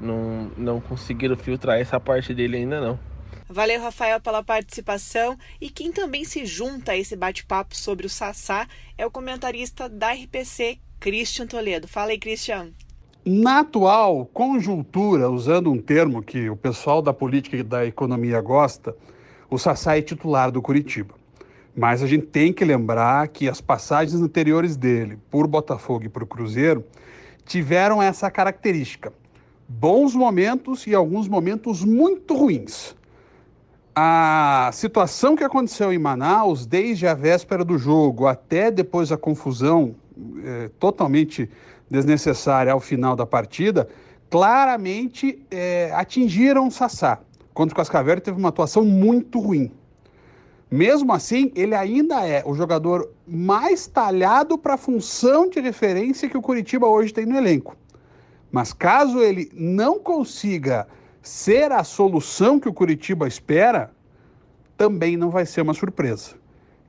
Não, 0.00 0.50
não 0.56 0.80
conseguiram 0.80 1.36
filtrar 1.36 1.78
essa 1.78 2.00
parte 2.00 2.34
dele 2.34 2.56
ainda 2.56 2.80
não. 2.80 2.98
Valeu, 3.48 3.80
Rafael, 3.80 4.20
pela 4.20 4.42
participação. 4.42 5.38
E 5.60 5.70
quem 5.70 5.92
também 5.92 6.24
se 6.24 6.44
junta 6.44 6.92
a 6.92 6.96
esse 6.96 7.14
bate-papo 7.14 7.76
sobre 7.76 8.04
o 8.04 8.10
Sassá 8.10 8.66
é 8.98 9.06
o 9.06 9.10
comentarista 9.10 9.88
da 9.88 10.12
RPC, 10.12 10.80
Christian 11.04 11.46
Toledo. 11.46 11.86
Fala 11.86 12.12
aí, 12.12 12.18
Christian. 12.18 12.70
Na 13.26 13.58
atual 13.58 14.24
conjuntura, 14.32 15.28
usando 15.28 15.70
um 15.70 15.76
termo 15.76 16.22
que 16.22 16.48
o 16.48 16.56
pessoal 16.56 17.02
da 17.02 17.12
política 17.12 17.58
e 17.58 17.62
da 17.62 17.84
economia 17.84 18.40
gosta, 18.40 18.96
o 19.50 19.58
Sassá 19.58 19.98
é 19.98 20.00
titular 20.00 20.50
do 20.50 20.62
Curitiba. 20.62 21.14
Mas 21.76 22.02
a 22.02 22.06
gente 22.06 22.24
tem 22.24 22.54
que 22.54 22.64
lembrar 22.64 23.28
que 23.28 23.50
as 23.50 23.60
passagens 23.60 24.18
anteriores 24.22 24.78
dele 24.78 25.18
por 25.30 25.46
Botafogo 25.46 26.06
e 26.06 26.08
por 26.08 26.26
Cruzeiro 26.26 26.82
tiveram 27.44 28.02
essa 28.02 28.30
característica: 28.30 29.12
bons 29.68 30.14
momentos 30.14 30.86
e 30.86 30.94
alguns 30.94 31.28
momentos 31.28 31.84
muito 31.84 32.34
ruins. 32.34 32.96
A 33.94 34.70
situação 34.72 35.36
que 35.36 35.44
aconteceu 35.44 35.92
em 35.92 35.98
Manaus, 35.98 36.64
desde 36.64 37.06
a 37.06 37.12
véspera 37.12 37.62
do 37.62 37.76
jogo 37.76 38.26
até 38.26 38.70
depois 38.70 39.12
a 39.12 39.18
confusão 39.18 39.94
é, 40.44 40.70
totalmente 40.78 41.48
desnecessária 41.90 42.72
ao 42.72 42.80
final 42.80 43.14
da 43.14 43.26
partida, 43.26 43.88
claramente 44.30 45.44
é, 45.50 45.92
atingiram 45.94 46.66
o 46.66 46.70
Sassá. 46.70 47.20
Contra 47.52 47.72
o 47.72 47.76
Cascavel 47.76 48.20
teve 48.20 48.38
uma 48.38 48.48
atuação 48.48 48.84
muito 48.84 49.38
ruim. 49.38 49.70
Mesmo 50.70 51.12
assim, 51.12 51.52
ele 51.54 51.74
ainda 51.74 52.26
é 52.26 52.42
o 52.44 52.54
jogador 52.54 53.08
mais 53.26 53.86
talhado 53.86 54.58
para 54.58 54.74
a 54.74 54.78
função 54.78 55.48
de 55.48 55.60
referência 55.60 56.28
que 56.28 56.36
o 56.36 56.42
Curitiba 56.42 56.88
hoje 56.88 57.12
tem 57.12 57.24
no 57.26 57.36
elenco. 57.36 57.76
Mas 58.50 58.72
caso 58.72 59.20
ele 59.20 59.50
não 59.54 60.00
consiga 60.00 60.88
ser 61.22 61.70
a 61.70 61.84
solução 61.84 62.58
que 62.58 62.68
o 62.68 62.72
Curitiba 62.72 63.28
espera, 63.28 63.92
também 64.76 65.16
não 65.16 65.30
vai 65.30 65.46
ser 65.46 65.60
uma 65.60 65.74
surpresa. 65.74 66.32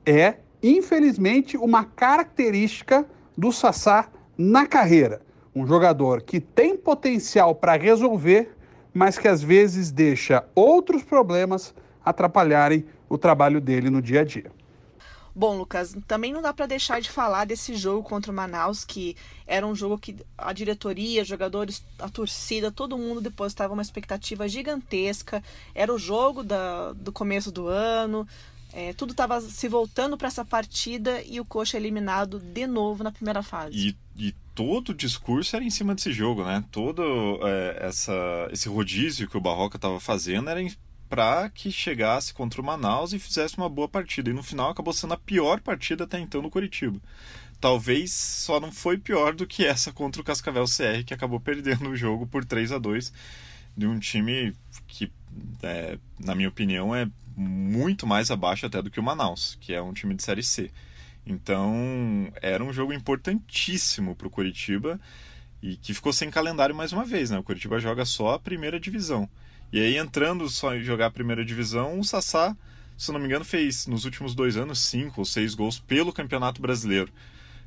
É, 0.04 0.34
infelizmente, 0.62 1.56
uma 1.56 1.84
característica 1.84 3.06
do 3.36 3.52
Sassá 3.52 4.08
na 4.36 4.66
carreira. 4.66 5.20
Um 5.54 5.66
jogador 5.66 6.22
que 6.22 6.40
tem 6.40 6.76
potencial 6.76 7.54
para 7.54 7.76
resolver, 7.76 8.56
mas 8.92 9.18
que 9.18 9.28
às 9.28 9.42
vezes 9.42 9.90
deixa 9.90 10.44
outros 10.54 11.02
problemas 11.02 11.74
atrapalharem 12.04 12.84
o 13.08 13.18
trabalho 13.18 13.60
dele 13.60 13.90
no 13.90 14.02
dia 14.02 14.20
a 14.20 14.24
dia. 14.24 14.50
Bom, 15.38 15.58
Lucas, 15.58 15.94
também 16.08 16.32
não 16.32 16.40
dá 16.40 16.50
para 16.50 16.64
deixar 16.64 16.98
de 16.98 17.10
falar 17.10 17.44
desse 17.44 17.74
jogo 17.74 18.02
contra 18.02 18.32
o 18.32 18.34
Manaus, 18.34 18.86
que 18.86 19.14
era 19.46 19.66
um 19.66 19.74
jogo 19.74 19.98
que 19.98 20.16
a 20.38 20.50
diretoria, 20.50 21.26
jogadores, 21.26 21.84
a 21.98 22.08
torcida, 22.08 22.72
todo 22.72 22.96
mundo 22.96 23.20
depositava 23.20 23.74
uma 23.74 23.82
expectativa 23.82 24.48
gigantesca. 24.48 25.44
Era 25.74 25.92
o 25.92 25.98
jogo 25.98 26.42
da, 26.42 26.94
do 26.94 27.12
começo 27.12 27.52
do 27.52 27.68
ano, 27.68 28.26
é, 28.76 28.92
tudo 28.92 29.12
estava 29.12 29.40
se 29.40 29.68
voltando 29.68 30.18
para 30.18 30.28
essa 30.28 30.44
partida 30.44 31.22
e 31.22 31.40
o 31.40 31.46
Coxa 31.46 31.78
eliminado 31.78 32.38
de 32.38 32.66
novo 32.66 33.02
na 33.02 33.10
primeira 33.10 33.42
fase. 33.42 33.74
E, 33.74 33.96
e 34.28 34.34
todo 34.54 34.90
o 34.90 34.94
discurso 34.94 35.56
era 35.56 35.64
em 35.64 35.70
cima 35.70 35.94
desse 35.94 36.12
jogo, 36.12 36.44
né? 36.44 36.62
Todo 36.70 37.40
é, 37.42 37.78
essa, 37.80 38.12
esse 38.52 38.68
rodízio 38.68 39.30
que 39.30 39.36
o 39.38 39.40
Barroca 39.40 39.78
estava 39.78 39.98
fazendo 39.98 40.50
era 40.50 40.60
para 41.08 41.48
que 41.48 41.72
chegasse 41.72 42.34
contra 42.34 42.60
o 42.60 42.64
Manaus 42.64 43.14
e 43.14 43.18
fizesse 43.18 43.56
uma 43.56 43.70
boa 43.70 43.88
partida. 43.88 44.28
E 44.28 44.34
no 44.34 44.42
final 44.42 44.68
acabou 44.68 44.92
sendo 44.92 45.14
a 45.14 45.18
pior 45.18 45.58
partida 45.62 46.04
até 46.04 46.20
então 46.20 46.42
no 46.42 46.50
Curitiba. 46.50 47.00
Talvez 47.58 48.12
só 48.12 48.60
não 48.60 48.70
foi 48.70 48.98
pior 48.98 49.34
do 49.34 49.46
que 49.46 49.64
essa 49.64 49.90
contra 49.90 50.20
o 50.20 50.24
Cascavel 50.24 50.66
CR, 50.66 51.02
que 51.06 51.14
acabou 51.14 51.40
perdendo 51.40 51.88
o 51.88 51.96
jogo 51.96 52.26
por 52.26 52.44
3 52.44 52.72
a 52.72 52.78
2 52.78 53.10
de 53.74 53.86
um 53.86 53.98
time 53.98 54.54
que, 54.86 55.10
é, 55.62 55.98
na 56.18 56.34
minha 56.34 56.50
opinião, 56.50 56.94
é 56.94 57.08
muito 57.36 58.06
mais 58.06 58.30
abaixo 58.30 58.64
até 58.64 58.80
do 58.80 58.90
que 58.90 58.98
o 58.98 59.02
Manaus, 59.02 59.58
que 59.60 59.74
é 59.74 59.82
um 59.82 59.92
time 59.92 60.14
de 60.14 60.22
Série 60.22 60.42
C. 60.42 60.70
Então, 61.26 62.32
era 62.40 62.64
um 62.64 62.72
jogo 62.72 62.92
importantíssimo 62.92 64.14
para 64.14 64.26
o 64.26 64.30
Curitiba 64.30 64.98
e 65.62 65.76
que 65.76 65.92
ficou 65.92 66.12
sem 66.12 66.30
calendário 66.30 66.74
mais 66.74 66.92
uma 66.92 67.04
vez. 67.04 67.30
Né? 67.30 67.38
O 67.38 67.42
Curitiba 67.42 67.78
joga 67.78 68.04
só 68.04 68.34
a 68.34 68.38
primeira 68.38 68.80
divisão. 68.80 69.28
E 69.72 69.80
aí, 69.80 69.96
entrando 69.98 70.48
só 70.48 70.74
em 70.74 70.82
jogar 70.82 71.06
a 71.06 71.10
primeira 71.10 71.44
divisão, 71.44 71.98
o 71.98 72.04
Sassá, 72.04 72.56
se 72.96 73.10
não 73.12 73.18
me 73.18 73.26
engano, 73.26 73.44
fez 73.44 73.86
nos 73.86 74.04
últimos 74.04 74.34
dois 74.34 74.56
anos 74.56 74.78
cinco 74.78 75.20
ou 75.20 75.24
seis 75.24 75.54
gols 75.54 75.78
pelo 75.78 76.12
Campeonato 76.12 76.62
Brasileiro, 76.62 77.12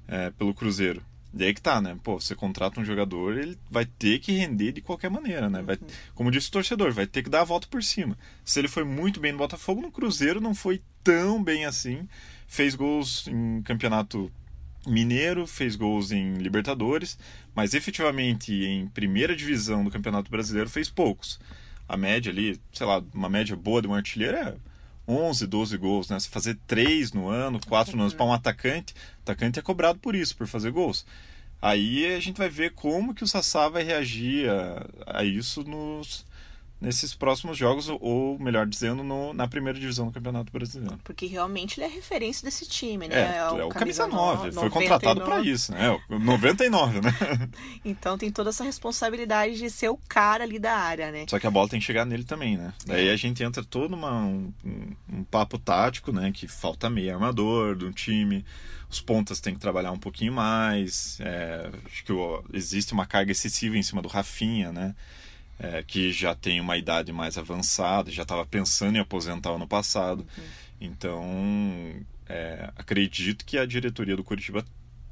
é, 0.07 0.31
pelo 0.31 0.53
Cruzeiro. 0.53 1.03
E 1.33 1.43
aí 1.43 1.53
que 1.53 1.62
tá, 1.62 1.79
né? 1.79 1.98
Pô, 2.03 2.19
você 2.19 2.36
contrata 2.36 2.79
um 2.79 2.86
jogador, 2.86 3.38
ele 3.38 3.57
vai 3.69 3.86
ter 3.86 4.19
que 4.19 4.31
render 4.31 4.71
de 4.71 4.81
qualquer 4.81 5.09
maneira, 5.09 5.50
né? 5.50 5.62
Vai, 5.62 5.77
como 6.15 6.31
disse 6.31 6.50
o 6.50 6.51
torcedor, 6.51 6.91
vai 6.91 7.05
ter 7.05 7.24
que 7.24 7.29
dar 7.29 7.41
a 7.41 7.45
volta 7.45 7.67
por 7.67 7.83
cima. 7.83 8.17
Se 8.43 8.59
ele 8.59 8.67
foi 8.67 8.83
muito 8.83 9.19
bem 9.19 9.31
no 9.31 9.38
Botafogo, 9.38 9.81
no 9.81 9.91
Cruzeiro 9.91 10.41
não 10.41 10.55
foi 10.55 10.81
tão 11.03 11.43
bem 11.43 11.65
assim. 11.65 12.07
Fez 12.48 12.74
gols 12.74 13.27
em 13.27 13.62
campeonato 13.62 14.31
mineiro, 14.88 15.45
fez 15.45 15.75
gols 15.75 16.12
em 16.12 16.36
Libertadores, 16.36 17.17
mas 17.53 17.74
efetivamente 17.74 18.53
em 18.53 18.88
primeira 18.88 19.36
divisão 19.36 19.83
do 19.83 19.91
Campeonato 19.91 20.31
Brasileiro 20.31 20.69
fez 20.69 20.89
poucos 20.89 21.39
a 21.89 21.98
média 21.98 22.31
ali, 22.31 22.62
sei 22.71 22.86
lá, 22.86 23.03
uma 23.12 23.27
média 23.27 23.55
boa 23.55 23.81
de 23.81 23.88
um 23.88 23.95
artilheiro 23.95 24.38
é 24.38 24.55
11, 25.09 25.47
12 25.47 25.77
gols, 25.77 26.09
né? 26.09 26.19
Se 26.19 26.29
fazer 26.29 26.57
3 26.67 27.13
no 27.13 27.27
ano, 27.27 27.59
4 27.67 27.97
no 27.97 28.03
ano 28.03 28.13
para 28.13 28.25
um 28.25 28.33
atacante, 28.33 28.93
atacante 29.23 29.57
é 29.57 29.61
cobrado 29.61 29.99
por 29.99 30.15
isso, 30.15 30.37
por 30.37 30.47
fazer 30.47 30.71
gols. 30.71 31.05
Aí 31.61 32.13
a 32.15 32.19
gente 32.19 32.37
vai 32.37 32.47
ver 32.47 32.73
como 32.73 33.13
que 33.13 33.23
o 33.23 33.27
Sassá 33.27 33.67
vai 33.67 33.83
reagir 33.83 34.49
a, 34.49 35.19
a 35.19 35.23
isso 35.23 35.63
nos, 35.63 36.25
nesses 36.79 37.13
próximos 37.13 37.57
jogos, 37.57 37.89
ou 37.89 38.39
melhor 38.39 38.65
dizendo, 38.65 39.03
no, 39.03 39.33
na 39.33 39.48
primeira 39.48 39.77
divisão 39.77 40.07
do 40.07 40.12
Campeonato 40.13 40.51
Brasileiro. 40.51 40.98
Porque 41.03 41.25
realmente 41.25 41.79
ele 41.79 41.86
é 41.86 41.89
referência 41.89 42.45
desse 42.45 42.67
time, 42.67 43.07
né? 43.07 43.15
É, 43.15 43.38
é 43.38 43.51
o, 43.51 43.59
é 43.59 43.65
o 43.65 43.69
camisa 43.69 44.07
9, 44.07 44.51
9 44.51 44.53
foi 44.53 44.69
contratado 44.69 45.21
para 45.21 45.41
isso, 45.41 45.71
né? 45.74 45.88
É 45.88 46.13
o 46.15 46.19
99, 46.19 47.01
né? 47.01 47.12
então 47.83 48.17
tem 48.17 48.31
toda 48.31 48.50
essa 48.50 48.63
responsabilidade 48.63 49.57
de 49.57 49.69
ser 49.69 49.89
o 49.89 49.98
cara 50.07 50.43
ali 50.43 50.57
da 50.57 50.74
área, 50.74 51.12
né? 51.12 51.25
Só 51.29 51.38
que 51.38 51.48
a 51.48 51.51
bola 51.51 51.67
tem 51.67 51.79
que 51.79 51.86
chegar 51.86 52.05
nele 52.05 52.24
também, 52.24 52.57
né? 52.57 52.74
Daí 52.86 53.09
a 53.09 53.15
gente 53.15 53.43
entra 53.43 53.63
todo 53.63 53.93
uma, 53.93 54.21
um, 54.21 54.53
um 55.12 55.24
papo 55.25 55.57
tático, 55.57 56.13
né? 56.13 56.31
Que 56.31 56.48
falta 56.48 56.89
meio 56.89 57.13
armador 57.13 57.75
do 57.75 57.91
time 57.91 58.45
os 58.89 59.00
pontas 59.00 59.39
têm 59.39 59.53
que 59.53 59.59
trabalhar 59.59 59.91
um 59.91 60.00
pouquinho 60.00 60.33
mais. 60.33 61.19
É, 61.21 61.69
acho 61.86 62.03
que 62.03 62.13
existe 62.53 62.91
uma 62.91 63.05
carga 63.05 63.31
excessiva 63.31 63.77
em 63.77 63.83
cima 63.83 64.01
do 64.01 64.07
Rafinha, 64.07 64.71
né? 64.71 64.95
É, 65.59 65.83
que 65.83 66.11
já 66.11 66.33
tem 66.33 66.61
uma 66.61 66.77
idade 66.77 67.11
mais 67.11 67.37
avançada, 67.37 68.09
já 68.09 68.23
estava 68.23 68.45
pensando 68.45 68.95
em 68.95 68.99
aposentar 68.99 69.51
ano 69.51 69.67
passado. 69.67 70.25
Uhum. 70.37 70.43
Então, 70.81 71.25
é, 72.27 72.71
acredito 72.77 73.45
que 73.45 73.57
a 73.57 73.65
diretoria 73.65 74.15
do 74.15 74.23
Curitiba 74.23 74.63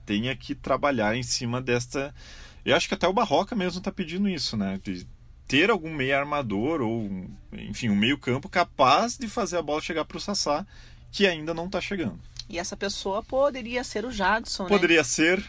tenha 0.06 0.34
que 0.36 0.56
trabalhar 0.56 1.16
em 1.16 1.24
cima 1.24 1.62
desta. 1.62 2.16
Eu 2.63 2.75
acho 2.75 2.88
que 2.88 2.94
até 2.94 3.08
o 3.08 3.13
Barroca 3.13 3.56
mesmo 3.56 3.80
está 3.80 3.92
pedindo 3.92 4.30
isso, 4.30 4.56
né? 4.56 4.80
De 4.82 5.06
ter 5.48 5.70
algum 5.70 5.94
meio 5.94 6.18
armador 6.18 6.82
ou, 6.82 7.27
enfim, 7.54 7.89
um 7.89 7.96
meio 7.96 8.18
campo 8.18 8.50
capaz 8.50 9.18
de 9.18 9.27
fazer 9.27 9.58
a 9.58 9.62
bola 9.62 9.82
chegar 9.82 10.06
para 10.06 10.18
o 10.18 10.22
Sassá, 10.22 10.66
que 11.12 11.27
ainda 11.27 11.54
não 11.54 11.66
está 11.66 11.82
chegando. 11.82 12.20
E 12.50 12.58
essa 12.58 12.77
pessoa 12.77 13.22
poderia 13.22 13.84
ser 13.84 14.06
o 14.06 14.12
Jadson, 14.12 14.63
né? 14.63 14.70
Poderia 14.70 15.04
ser, 15.04 15.44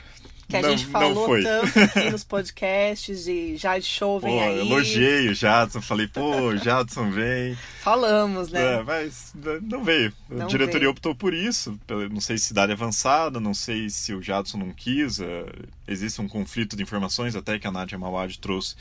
que 0.49 0.57
a 0.57 0.63
não, 0.63 0.71
gente 0.71 0.87
falou 0.87 1.29
tanto 1.43 1.79
aqui 1.79 2.11
nos 2.11 2.25
podcasts 2.25 3.27
e 3.27 3.57
já 3.57 3.79
Show 3.81 4.19
vem 4.19 4.39
pô, 4.39 4.43
aí. 4.43 4.59
Elogiei 4.61 5.29
o 5.29 5.35
Jadson, 5.35 5.83
falei, 5.83 6.09
pô, 6.09 6.57
Jadson 6.57 7.11
vem. 7.11 7.57
Falamos, 7.81 8.51
né? 8.51 8.77
É, 8.77 8.83
mas 8.83 9.35
não 9.63 9.85
veio. 9.85 10.13
Não 10.29 10.47
a 10.47 10.49
diretoria 10.49 10.81
veio. 10.81 10.91
optou 10.91 11.15
por 11.15 11.35
isso. 11.35 11.79
Não 12.11 12.21
sei 12.21 12.39
se 12.39 12.53
idade 12.53 12.73
avançada, 12.73 13.39
não 13.39 13.53
sei 13.53 13.91
se 13.91 14.15
o 14.15 14.23
Jadson 14.23 14.57
não 14.57 14.73
quis. 14.73 15.21
É, 15.21 15.45
existe 15.87 16.21
um 16.21 16.29
conflito 16.29 16.77
de 16.77 16.83
informações 16.83 17.37
até 17.37 17.59
que 17.59 17.67
a 17.67 17.71
Nadia 17.71 17.99
Mawad 17.99 18.39
trouxe 18.39 18.75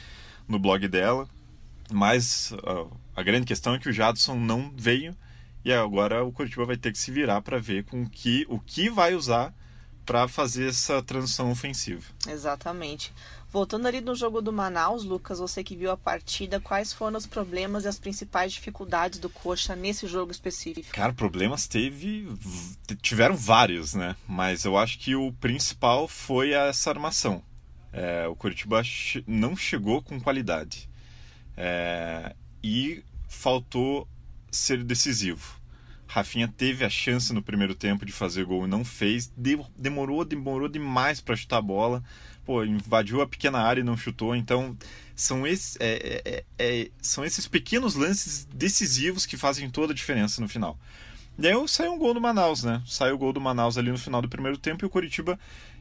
no 0.47 0.57
blog 0.57 0.88
dela. 0.88 1.27
Mas 1.91 2.53
a 3.15 3.24
grande 3.24 3.45
questão 3.45 3.75
é 3.75 3.79
que 3.79 3.89
o 3.89 3.93
Jadson 3.93 4.36
não 4.36 4.71
veio 4.75 5.15
e 5.65 5.74
agora 5.74 6.24
o 6.24 6.31
Curitiba 6.31 6.65
vai 6.65 6.77
ter 6.77 6.93
que 6.93 6.97
se 6.97 7.12
virar 7.12 7.41
para 7.41 7.59
ver 7.59 7.83
com 7.83 8.07
que, 8.07 8.45
o 8.47 8.57
que 8.57 8.89
vai 8.89 9.13
usar 9.15 9.53
para 10.07 10.25
fazer 10.27 10.69
essa 10.69 11.03
transição 11.03 11.51
ofensiva. 11.51 12.01
Exatamente. 12.27 13.13
Voltando 13.51 13.87
ali 13.87 13.99
no 13.99 14.15
jogo 14.15 14.41
do 14.41 14.53
Manaus, 14.53 15.03
Lucas, 15.03 15.39
você 15.39 15.63
que 15.63 15.75
viu 15.75 15.91
a 15.91 15.97
partida, 15.97 16.59
quais 16.61 16.93
foram 16.93 17.17
os 17.17 17.25
problemas 17.25 17.83
e 17.83 17.89
as 17.89 17.99
principais 17.99 18.53
dificuldades 18.53 19.19
do 19.19 19.29
Coxa 19.29 19.75
nesse 19.75 20.07
jogo 20.07 20.31
específico? 20.31 20.93
Cara, 20.93 21.11
problemas 21.11 21.67
teve. 21.67 22.27
tiveram 23.01 23.35
vários, 23.35 23.93
né? 23.93 24.15
Mas 24.27 24.63
eu 24.63 24.77
acho 24.77 24.97
que 24.97 25.13
o 25.15 25.33
principal 25.33 26.07
foi 26.07 26.51
essa 26.51 26.89
armação. 26.89 27.43
É, 27.91 28.27
o 28.27 28.35
Curitiba 28.35 28.81
não 29.25 29.55
chegou 29.57 30.01
com 30.01 30.19
qualidade. 30.19 30.89
É, 31.55 32.33
e 32.63 33.03
faltou 33.27 34.07
ser 34.51 34.83
decisivo. 34.83 35.56
Rafinha 36.07 36.47
teve 36.47 36.85
a 36.85 36.89
chance 36.89 37.33
no 37.33 37.41
primeiro 37.41 37.75
tempo 37.75 38.05
de 38.05 38.11
fazer 38.11 38.45
gol 38.45 38.65
e 38.65 38.67
não 38.67 38.85
fez. 38.85 39.31
Demorou, 39.77 40.23
demorou 40.23 40.69
demais 40.69 41.19
para 41.19 41.35
chutar 41.35 41.57
a 41.57 41.61
bola. 41.61 42.03
Pô, 42.45 42.63
invadiu 42.63 43.21
a 43.21 43.27
pequena 43.27 43.59
área 43.59 43.81
e 43.81 43.83
não 43.83 43.97
chutou. 43.97 44.35
Então, 44.35 44.75
são, 45.13 45.45
esse, 45.45 45.77
é, 45.81 46.21
é, 46.25 46.43
é, 46.57 46.91
são 47.01 47.25
esses 47.25 47.47
pequenos 47.47 47.95
lances 47.95 48.47
decisivos 48.53 49.25
que 49.25 49.35
fazem 49.35 49.69
toda 49.69 49.91
a 49.91 49.95
diferença 49.95 50.41
no 50.41 50.47
final. 50.47 50.79
E 51.39 51.47
aí 51.47 51.67
saiu 51.67 51.93
um 51.93 51.99
gol 51.99 52.15
do 52.15 52.21
Manaus, 52.21 52.63
né? 52.63 52.81
Saiu 52.85 53.13
o 53.13 53.17
gol 53.17 53.31
do 53.31 53.39
Manaus 53.39 53.77
ali 53.77 53.91
no 53.91 53.97
final 53.97 54.23
do 54.23 54.29
primeiro 54.29 54.57
tempo 54.57 54.83
e 54.83 54.87
o 54.87 54.89
Curitiba 54.89 55.37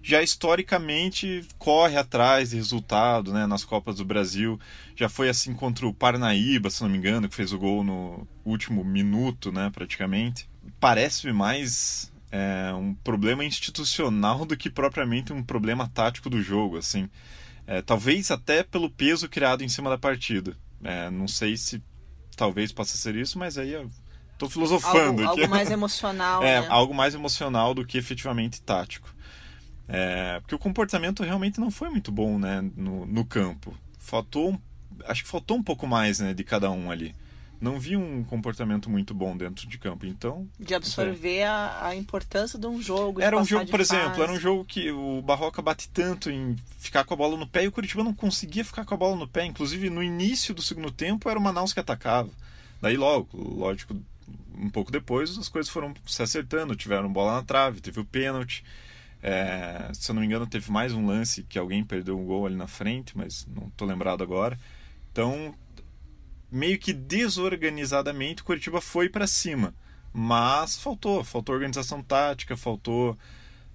já 0.06 0.22
historicamente 0.22 1.44
corre 1.58 1.96
atrás 1.96 2.50
de 2.50 2.56
resultado, 2.56 3.32
né? 3.32 3.44
Nas 3.44 3.64
Copas 3.64 3.96
do 3.96 4.04
Brasil. 4.04 4.56
Já 4.94 5.08
foi 5.08 5.28
assim 5.28 5.52
contra 5.52 5.84
o 5.84 5.92
Parnaíba, 5.92 6.70
se 6.70 6.80
não 6.80 6.88
me 6.88 6.96
engano, 6.96 7.28
que 7.28 7.34
fez 7.34 7.52
o 7.52 7.58
gol 7.58 7.82
no 7.82 8.24
último 8.44 8.84
minuto, 8.84 9.50
né? 9.50 9.68
Praticamente. 9.74 10.48
Parece-me 10.78 11.32
mais 11.32 12.12
é, 12.30 12.72
um 12.72 12.94
problema 12.94 13.44
institucional 13.44 14.44
do 14.46 14.56
que 14.56 14.70
propriamente 14.70 15.32
um 15.32 15.42
problema 15.42 15.90
tático 15.92 16.30
do 16.30 16.40
jogo, 16.40 16.76
assim. 16.76 17.10
É, 17.66 17.82
talvez 17.82 18.30
até 18.30 18.62
pelo 18.62 18.88
peso 18.88 19.28
criado 19.28 19.64
em 19.64 19.68
cima 19.68 19.90
da 19.90 19.98
partida. 19.98 20.56
É, 20.84 21.10
não 21.10 21.26
sei 21.26 21.56
se 21.56 21.82
talvez 22.36 22.70
possa 22.70 22.96
ser 22.96 23.16
isso, 23.16 23.40
mas 23.40 23.58
aí 23.58 23.74
Tô 24.38 24.50
filosofando 24.50 25.22
algo, 25.22 25.32
aqui. 25.32 25.40
Algo 25.42 25.48
mais 25.48 25.70
emocional. 25.72 26.42
é, 26.42 26.60
né? 26.60 26.66
algo 26.68 26.94
mais 26.94 27.14
emocional 27.14 27.74
do 27.74 27.84
que 27.84 27.96
efetivamente 27.96 28.60
tático. 28.60 29.15
É, 29.88 30.40
porque 30.40 30.54
o 30.54 30.58
comportamento 30.58 31.22
realmente 31.22 31.60
não 31.60 31.70
foi 31.70 31.88
muito 31.88 32.10
bom 32.10 32.38
né, 32.38 32.64
no, 32.76 33.06
no 33.06 33.24
campo. 33.24 33.76
Faltou, 33.98 34.60
acho 35.04 35.22
que 35.22 35.28
faltou 35.28 35.56
um 35.56 35.62
pouco 35.62 35.86
mais 35.86 36.20
né, 36.20 36.34
de 36.34 36.44
cada 36.44 36.70
um 36.70 36.90
ali 36.90 37.14
não 37.60 37.78
vi 37.80 37.96
um 37.96 38.22
comportamento 38.24 38.90
muito 38.90 39.14
bom 39.14 39.36
dentro 39.36 39.66
de 39.66 39.78
campo. 39.78 40.06
Então. 40.06 40.48
De 40.58 40.74
absorver 40.74 41.44
a, 41.44 41.86
a, 41.86 41.96
importância 41.96 42.58
de 42.58 42.66
um 42.66 42.80
jogo. 42.80 43.20
De 43.20 43.26
era 43.26 43.36
um 43.36 43.44
jogo, 43.44 43.66
por 43.66 43.78
fase. 43.80 43.96
exemplo, 43.96 44.22
era 44.22 44.32
um 44.32 44.38
jogo 44.38 44.64
que 44.64 44.90
o 44.90 45.22
Barroca 45.22 45.62
bate 45.62 45.88
tanto 45.88 46.30
em 46.30 46.56
ficar 46.78 47.04
com 47.04 47.14
a 47.14 47.16
bola 47.16 47.36
no 47.36 47.46
pé 47.46 47.64
e 47.64 47.68
o 47.68 47.72
Curitiba 47.72 48.04
não 48.04 48.14
conseguia 48.14 48.64
ficar 48.64 48.84
com 48.84 48.94
a 48.94 48.96
bola 48.96 49.16
no 49.16 49.26
pé. 49.26 49.44
Inclusive, 49.44 49.90
no 49.90 50.02
início 50.02 50.54
do 50.54 50.62
segundo 50.62 50.90
tempo, 50.90 51.28
era 51.28 51.38
o 51.38 51.42
Manaus 51.42 51.72
que 51.72 51.80
atacava. 51.80 52.30
Daí, 52.80 52.96
logo, 52.96 53.28
lógico, 53.32 53.96
um 54.58 54.68
pouco 54.68 54.92
depois, 54.92 55.36
as 55.38 55.48
coisas 55.48 55.70
foram 55.70 55.94
se 56.06 56.22
acertando. 56.22 56.76
Tiveram 56.76 57.12
bola 57.12 57.36
na 57.36 57.42
trave, 57.42 57.80
teve 57.80 58.00
o 58.00 58.04
pênalti. 58.04 58.64
É, 59.28 59.90
se 59.92 60.08
eu 60.08 60.14
não 60.14 60.20
me 60.20 60.26
engano, 60.28 60.46
teve 60.46 60.70
mais 60.70 60.92
um 60.92 61.04
lance 61.04 61.42
que 61.42 61.58
alguém 61.58 61.82
perdeu 61.82 62.16
um 62.16 62.24
gol 62.24 62.46
ali 62.46 62.54
na 62.54 62.68
frente, 62.68 63.18
mas 63.18 63.44
não 63.44 63.66
estou 63.66 63.88
lembrado 63.88 64.22
agora. 64.22 64.56
Então, 65.10 65.52
meio 66.48 66.78
que 66.78 66.92
desorganizadamente 66.92 68.42
o 68.42 68.44
Curitiba 68.44 68.80
foi 68.80 69.08
para 69.08 69.26
cima. 69.26 69.74
Mas 70.12 70.78
faltou, 70.78 71.24
faltou 71.24 71.56
organização 71.56 72.04
tática, 72.04 72.56
faltou 72.56 73.18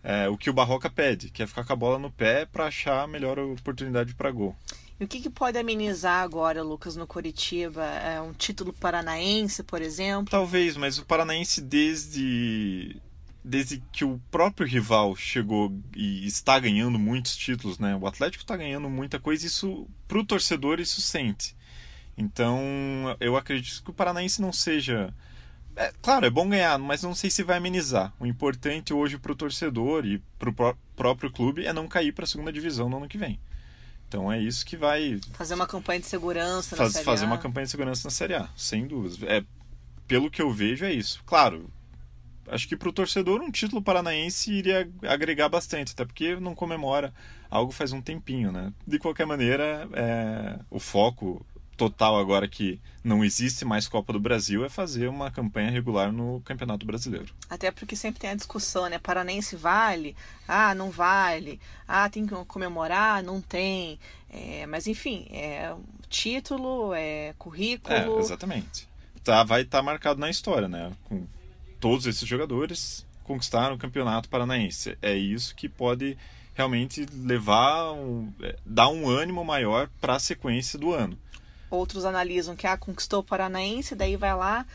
é, 0.02 0.30
o 0.30 0.38
que 0.38 0.50
o 0.50 0.54
Barroca 0.54 0.90
pede, 0.90 1.30
que 1.30 1.44
é 1.44 1.48
ficar 1.48 1.66
com 1.66 1.74
a 1.74 1.76
bola 1.76 2.00
no 2.00 2.10
pé 2.10 2.46
para 2.46 2.68
achar 2.68 3.04
a 3.04 3.08
melhor 3.08 3.38
oportunidade 3.38 4.16
para 4.16 4.32
gol. 4.32 4.56
E 5.02 5.04
o 5.04 5.08
que, 5.08 5.20
que, 5.20 5.30
pode 5.30 5.58
amenizar 5.58 6.24
agora, 6.24 6.64
Lucas, 6.64 6.96
no 6.96 7.06
Curitiba? 7.06 7.84
É 7.84 8.22
um 8.22 8.32
título 8.32 8.72
paranaense, 8.72 9.64
por 9.64 9.82
exemplo? 9.82 10.32
Talvez, 10.32 10.78
mas 10.78 10.98
o 10.98 11.06
paranaense 11.06 11.60
desde 11.60 12.96
desde 13.44 13.82
que 13.92 14.06
o 14.06 14.22
próprio 14.30 14.68
rival 14.68 15.16
chegou 15.16 15.74
e 15.96 16.26
está 16.26 16.60
ganhando 16.60 17.00
muitos 17.00 17.36
títulos, 17.36 17.80
né? 17.80 17.96
O 17.96 18.06
Atlético 18.06 18.44
está 18.44 18.56
ganhando 18.56 18.90
muita 18.90 19.20
coisa, 19.20 19.46
isso 19.46 19.88
para 20.08 20.20
o 20.20 20.26
torcedor 20.26 20.80
isso 20.80 21.02
sente. 21.02 21.56
Então, 22.18 22.60
eu 23.20 23.36
acredito 23.36 23.84
que 23.84 23.90
o 23.90 23.94
Paranaense 23.94 24.42
não 24.42 24.54
seja. 24.54 25.14
É, 25.76 25.92
claro, 26.02 26.26
é 26.26 26.30
bom 26.30 26.48
ganhar, 26.50 26.78
mas 26.78 27.02
não 27.02 27.16
sei 27.16 27.30
se 27.30 27.44
vai 27.44 27.58
amenizar. 27.58 28.14
O 28.20 28.26
importante 28.26 28.94
hoje 28.94 29.18
para 29.18 29.32
o 29.32 29.36
torcedor 29.36 30.06
e 30.06 30.20
para 30.38 30.50
o 30.50 30.54
pró 30.54 30.76
próprio 30.96 31.32
clube 31.32 31.66
é 31.66 31.74
não 31.74 31.88
cair 31.88 32.12
para 32.12 32.26
a 32.26 32.28
segunda 32.28 32.54
divisão 32.54 32.88
no 32.88 32.98
ano 32.98 33.08
que 33.08 33.18
vem. 33.18 33.40
Então 34.08 34.32
é 34.32 34.40
isso 34.40 34.64
que 34.66 34.78
vai. 34.78 35.20
Fazer 35.34 35.56
uma 35.56 35.66
campanha 35.66 36.00
de 36.00 36.06
segurança 36.06 36.76
faz, 36.76 36.90
na 36.90 36.94
Série 36.94 37.06
Fazer 37.06 37.24
A. 37.24 37.28
uma 37.28 37.38
campanha 37.38 37.66
de 37.66 37.72
segurança 37.72 38.06
na 38.06 38.12
Série 38.12 38.36
A, 38.36 38.50
sem 38.56 38.86
dúvidas. 38.86 39.18
É, 39.24 39.44
pelo 40.06 40.30
que 40.30 40.42
eu 40.42 40.52
vejo, 40.52 40.86
é 40.86 40.94
isso. 40.94 41.24
Claro, 41.26 41.72
acho 42.52 42.68
que 42.68 42.76
para 42.76 42.90
o 42.90 42.94
torcedor 42.94 43.42
um 43.42 43.50
título 43.50 43.82
paranaense 43.82 44.52
iria 44.52 44.90
agregar 45.08 45.50
bastante, 45.50 45.94
até 45.94 46.06
porque 46.06 46.36
não 46.36 46.54
comemora 46.54 47.14
algo 47.50 47.72
faz 47.72 47.92
um 47.92 48.02
tempinho, 48.02 48.52
né? 48.52 48.72
De 48.86 49.00
qualquer 49.00 49.26
maneira, 49.26 49.90
é, 49.94 50.60
o 50.70 50.80
foco 50.80 51.46
total 51.76 52.20
agora 52.20 52.48
que 52.48 52.80
não 53.04 53.26
existe 53.26 53.66
mais 53.66 53.88
Copa 53.88 54.14
do 54.14 54.20
Brasil 54.20 54.64
é 54.64 54.70
fazer 54.70 55.08
uma 55.08 55.32
campanha 55.32 55.72
regular 55.72 56.12
no 56.12 56.40
Campeonato 56.42 56.86
Brasileiro. 56.86 57.34
Até 57.50 57.72
porque 57.72 57.96
sempre 57.96 58.20
tem 58.20 58.30
a 58.30 58.36
discussão, 58.36 58.88
né? 58.88 59.00
Paranense 59.00 59.56
vale? 59.56 60.16
Ah, 60.48 60.76
não 60.76 60.92
vale. 60.92 61.60
Ah, 61.88 62.08
tem 62.08 62.28
que 62.28 62.36
comemorar? 62.46 63.24
Não 63.24 63.42
tem. 63.42 64.00
É, 64.30 64.66
mas 64.68 64.86
enfim, 64.86 65.28
é 65.32 65.74
título, 66.08 66.94
é 66.94 67.34
currículo. 67.40 67.94
É, 67.94 68.20
exatamente. 68.20 68.88
Tá, 69.24 69.44
vai 69.44 69.64
estar 69.64 69.80
tá 69.80 69.84
marcado 69.84 70.20
na 70.20 70.30
história, 70.30 70.68
né? 70.68 70.92
Com 71.06 71.26
todos 71.82 72.06
esses 72.06 72.28
jogadores 72.28 73.06
conquistaram 73.24 73.76
o 73.76 73.78
Campeonato 73.78 74.30
Paranaense. 74.30 74.98
É 75.02 75.14
isso 75.14 75.56
que 75.56 75.68
pode 75.68 76.18
realmente 76.54 77.06
levar, 77.14 77.92
um, 77.94 78.32
é, 78.42 78.56
dar 78.66 78.90
um 78.90 79.10
ânimo 79.10 79.44
maior 79.44 79.90
para 80.00 80.16
a 80.16 80.20
sequência 80.20 80.78
do 80.78 80.94
ano. 80.94 81.18
Outros 81.70 82.06
analisam 82.06 82.56
que 82.56 82.68
ah, 82.68 82.78
conquistou 82.78 83.22
o 83.22 83.24
Paranaense, 83.24 83.96
daí 83.96 84.16
vai 84.16 84.36
lá, 84.36 84.66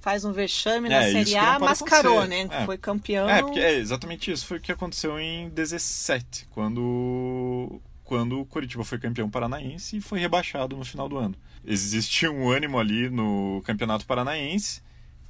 faz 0.00 0.24
um 0.24 0.32
vexame 0.32 0.88
na 0.88 1.02
é, 1.02 1.12
Série 1.12 1.36
A, 1.36 1.58
mascarou, 1.58 2.20
acontecer. 2.20 2.46
né? 2.46 2.62
É. 2.62 2.64
Foi 2.64 2.78
campeão. 2.78 3.28
É, 3.28 3.42
porque 3.42 3.58
é 3.58 3.74
exatamente 3.74 4.30
isso 4.30 4.46
foi 4.46 4.58
o 4.58 4.60
que 4.60 4.72
aconteceu 4.72 5.18
em 5.18 5.48
17, 5.50 6.46
quando 6.50 7.80
quando 8.04 8.40
o 8.40 8.46
Coritiba 8.46 8.84
foi 8.84 9.00
campeão 9.00 9.28
paranaense 9.28 9.96
e 9.96 10.00
foi 10.00 10.20
rebaixado 10.20 10.76
no 10.76 10.84
final 10.84 11.08
do 11.08 11.18
ano. 11.18 11.34
Existia 11.64 12.30
um 12.30 12.48
ânimo 12.48 12.78
ali 12.78 13.10
no 13.10 13.60
Campeonato 13.66 14.06
Paranaense 14.06 14.80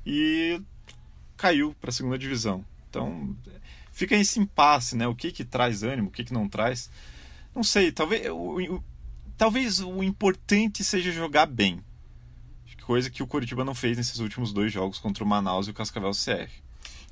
e 0.04 0.60
caiu 1.36 1.74
para 1.80 1.90
a 1.90 1.92
segunda 1.92 2.18
divisão. 2.18 2.64
Então, 2.88 3.36
fica 3.92 4.16
esse 4.16 4.40
impasse, 4.40 4.96
né? 4.96 5.06
O 5.06 5.14
que 5.14 5.30
que 5.30 5.44
traz 5.44 5.82
ânimo, 5.82 6.08
o 6.08 6.10
que 6.10 6.24
que 6.24 6.32
não 6.32 6.48
traz? 6.48 6.90
Não 7.54 7.62
sei, 7.62 7.92
talvez 7.92 8.28
o, 8.30 8.82
Talvez 9.36 9.80
o 9.80 10.02
importante 10.02 10.82
seja 10.82 11.12
jogar 11.12 11.46
bem. 11.46 11.84
Coisa 12.82 13.10
que 13.10 13.22
o 13.22 13.26
Curitiba 13.26 13.64
não 13.64 13.74
fez 13.74 13.96
nesses 13.96 14.20
últimos 14.20 14.52
dois 14.52 14.72
jogos 14.72 14.98
contra 14.98 15.22
o 15.22 15.26
Manaus 15.26 15.66
e 15.66 15.70
o 15.70 15.74
Cascavel 15.74 16.12
CR. 16.12 16.48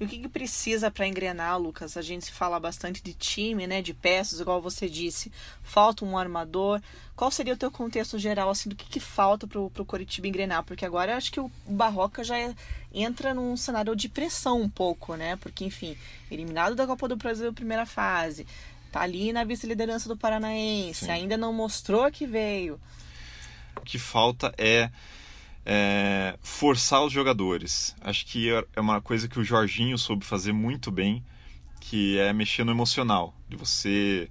E 0.00 0.04
o 0.04 0.08
que, 0.08 0.18
que 0.18 0.28
precisa 0.28 0.90
para 0.90 1.06
engrenar, 1.06 1.58
Lucas? 1.58 1.96
A 1.96 2.02
gente 2.02 2.32
fala 2.32 2.58
bastante 2.58 3.02
de 3.02 3.14
time, 3.14 3.66
né? 3.66 3.80
De 3.80 3.94
peças, 3.94 4.40
igual 4.40 4.60
você 4.60 4.88
disse. 4.88 5.30
Falta 5.62 6.04
um 6.04 6.18
armador. 6.18 6.80
Qual 7.14 7.30
seria 7.30 7.54
o 7.54 7.56
teu 7.56 7.70
contexto 7.70 8.18
geral, 8.18 8.50
assim, 8.50 8.68
do 8.68 8.74
que, 8.74 8.86
que 8.86 8.98
falta 8.98 9.46
para 9.46 9.60
o 9.60 9.84
Coritiba 9.86 10.26
engrenar? 10.26 10.64
Porque 10.64 10.84
agora 10.84 11.12
eu 11.12 11.16
acho 11.16 11.30
que 11.30 11.38
o 11.38 11.50
Barroca 11.66 12.24
já 12.24 12.36
é, 12.36 12.54
entra 12.92 13.32
num 13.32 13.56
cenário 13.56 13.94
de 13.94 14.08
pressão 14.08 14.60
um 14.60 14.68
pouco, 14.68 15.14
né? 15.14 15.36
Porque, 15.36 15.64
enfim, 15.64 15.96
eliminado 16.30 16.74
da 16.74 16.86
Copa 16.86 17.06
do 17.06 17.16
Brasil 17.16 17.52
primeira 17.52 17.86
fase 17.86 18.46
Tá 18.94 19.00
ali 19.00 19.32
na 19.32 19.42
vice-liderança 19.42 20.08
do 20.08 20.16
Paranaense, 20.16 21.06
Sim. 21.06 21.10
ainda 21.10 21.36
não 21.36 21.52
mostrou 21.52 22.08
que 22.12 22.28
veio. 22.28 22.80
O 23.74 23.80
que 23.80 23.98
falta 23.98 24.54
é, 24.56 24.88
é, 25.64 26.36
forçar 26.42 27.02
os 27.04 27.12
jogadores. 27.12 27.96
Acho 28.00 28.26
que 28.26 28.48
é 28.50 28.80
uma 28.80 29.00
coisa 29.00 29.28
que 29.28 29.38
o 29.38 29.44
Jorginho 29.44 29.96
soube 29.96 30.24
fazer 30.24 30.52
muito 30.52 30.90
bem, 30.90 31.24
que 31.80 32.18
é 32.18 32.32
mexer 32.32 32.64
no 32.64 32.72
emocional. 32.72 33.34
De 33.48 33.56
você, 33.56 34.28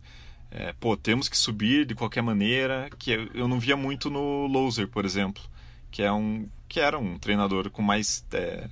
é, 0.51 0.73
pô, 0.73 0.95
temos 0.95 1.27
que 1.27 1.37
subir 1.37 1.85
de 1.85 1.95
qualquer 1.95 2.21
maneira, 2.21 2.89
que 2.97 3.11
eu 3.33 3.47
não 3.47 3.59
via 3.59 3.75
muito 3.75 4.09
no 4.09 4.47
Loser, 4.47 4.87
por 4.87 5.05
exemplo, 5.05 5.41
que 5.91 6.03
é 6.03 6.11
um 6.11 6.47
que 6.67 6.79
era 6.79 6.97
um 6.97 7.19
treinador 7.19 7.69
com 7.69 7.83
mais 7.83 8.25
é, 8.33 8.67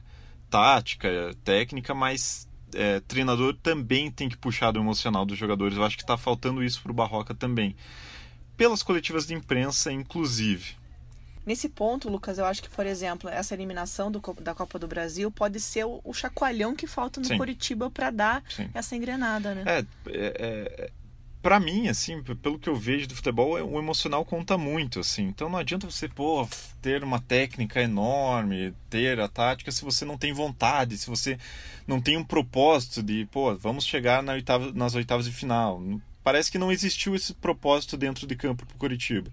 tática, 0.50 1.08
técnica, 1.44 1.94
mas 1.94 2.48
é, 2.74 3.00
treinador 3.02 3.56
também 3.62 4.10
tem 4.10 4.28
que 4.28 4.38
puxar 4.38 4.72
do 4.72 4.80
emocional 4.80 5.24
dos 5.24 5.38
jogadores. 5.38 5.78
Eu 5.78 5.84
acho 5.84 5.96
que 5.96 6.04
está 6.04 6.18
faltando 6.18 6.64
isso 6.64 6.82
para 6.82 6.92
o 6.92 6.96
Barroca 6.96 7.36
também. 7.36 7.76
Pelas 8.58 8.82
coletivas 8.82 9.28
de 9.28 9.36
imprensa, 9.36 9.92
inclusive. 9.92 10.81
Nesse 11.52 11.68
ponto, 11.68 12.08
Lucas, 12.08 12.38
eu 12.38 12.46
acho 12.46 12.64
que, 12.64 12.70
por 12.70 12.86
exemplo, 12.86 13.30
essa 13.30 13.54
eliminação 13.54 14.10
do, 14.10 14.22
da 14.40 14.56
Copa 14.56 14.80
do 14.80 14.88
Brasil 14.88 15.30
pode 15.30 15.60
ser 15.60 15.84
o, 15.84 16.00
o 16.02 16.14
chacoalhão 16.14 16.74
que 16.74 16.88
falta 16.88 17.20
no 17.20 17.26
Sim. 17.26 17.38
Curitiba 17.38 17.92
para 17.92 18.10
dar 18.10 18.42
Sim. 18.48 18.70
essa 18.74 18.96
engrenada, 18.96 19.54
né? 19.54 19.64
É, 19.66 19.80
é, 19.80 19.86
é 20.86 20.92
para 21.42 21.60
mim, 21.60 21.90
assim, 21.90 22.24
pelo 22.42 22.58
que 22.58 22.70
eu 22.70 22.76
vejo 22.78 23.06
do 23.06 23.16
futebol, 23.16 23.62
o 23.70 23.78
emocional 23.78 24.24
conta 24.24 24.58
muito, 24.58 25.02
assim. 25.02 25.24
Então 25.24 25.50
não 25.50 25.58
adianta 25.60 25.92
você, 25.92 26.08
pô, 26.08 26.48
ter 26.82 27.04
uma 27.04 27.20
técnica 27.20 27.82
enorme, 27.82 28.74
ter 28.90 29.20
a 29.20 29.28
tática 29.28 29.74
se 29.74 29.84
você 29.84 30.06
não 30.06 30.18
tem 30.18 30.32
vontade, 30.32 30.98
se 30.98 31.10
você 31.10 31.38
não 31.86 32.00
tem 32.00 32.16
um 32.16 32.24
propósito 32.24 33.04
de, 33.04 33.28
pô, 33.30 33.54
vamos 33.58 33.84
chegar 33.84 34.24
na 34.24 34.32
oitava, 34.32 34.72
nas 34.72 34.96
oitavas 34.96 35.26
de 35.26 35.34
final. 35.34 35.84
Parece 36.24 36.50
que 36.50 36.58
não 36.58 36.72
existiu 36.72 37.14
esse 37.14 37.34
propósito 37.34 37.98
dentro 37.98 38.26
de 38.26 38.38
campo 38.38 38.66
pro 38.66 38.78
Curitiba. 38.78 39.30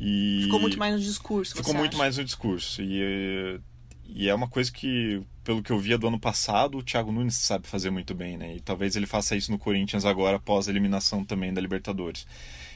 E 0.00 0.42
ficou 0.44 0.60
muito 0.60 0.78
mais 0.78 0.94
no 0.94 1.00
discurso. 1.00 1.56
Ficou 1.56 1.74
muito 1.74 1.92
acha? 1.92 1.98
mais 1.98 2.16
no 2.18 2.24
discurso. 2.24 2.82
E 2.82 3.60
e 4.08 4.28
é 4.28 4.34
uma 4.34 4.48
coisa 4.48 4.70
que, 4.70 5.22
pelo 5.42 5.62
que 5.62 5.70
eu 5.70 5.78
via 5.78 5.98
do 5.98 6.06
ano 6.06 6.18
passado, 6.18 6.78
o 6.78 6.82
Thiago 6.82 7.10
Nunes 7.10 7.34
sabe 7.34 7.66
fazer 7.66 7.90
muito 7.90 8.14
bem, 8.14 8.38
né? 8.38 8.56
E 8.56 8.60
talvez 8.60 8.96
ele 8.96 9.06
faça 9.06 9.36
isso 9.36 9.50
no 9.50 9.58
Corinthians 9.58 10.04
agora, 10.04 10.36
após 10.36 10.68
a 10.68 10.70
eliminação 10.70 11.24
também 11.24 11.52
da 11.52 11.60
Libertadores. 11.60 12.26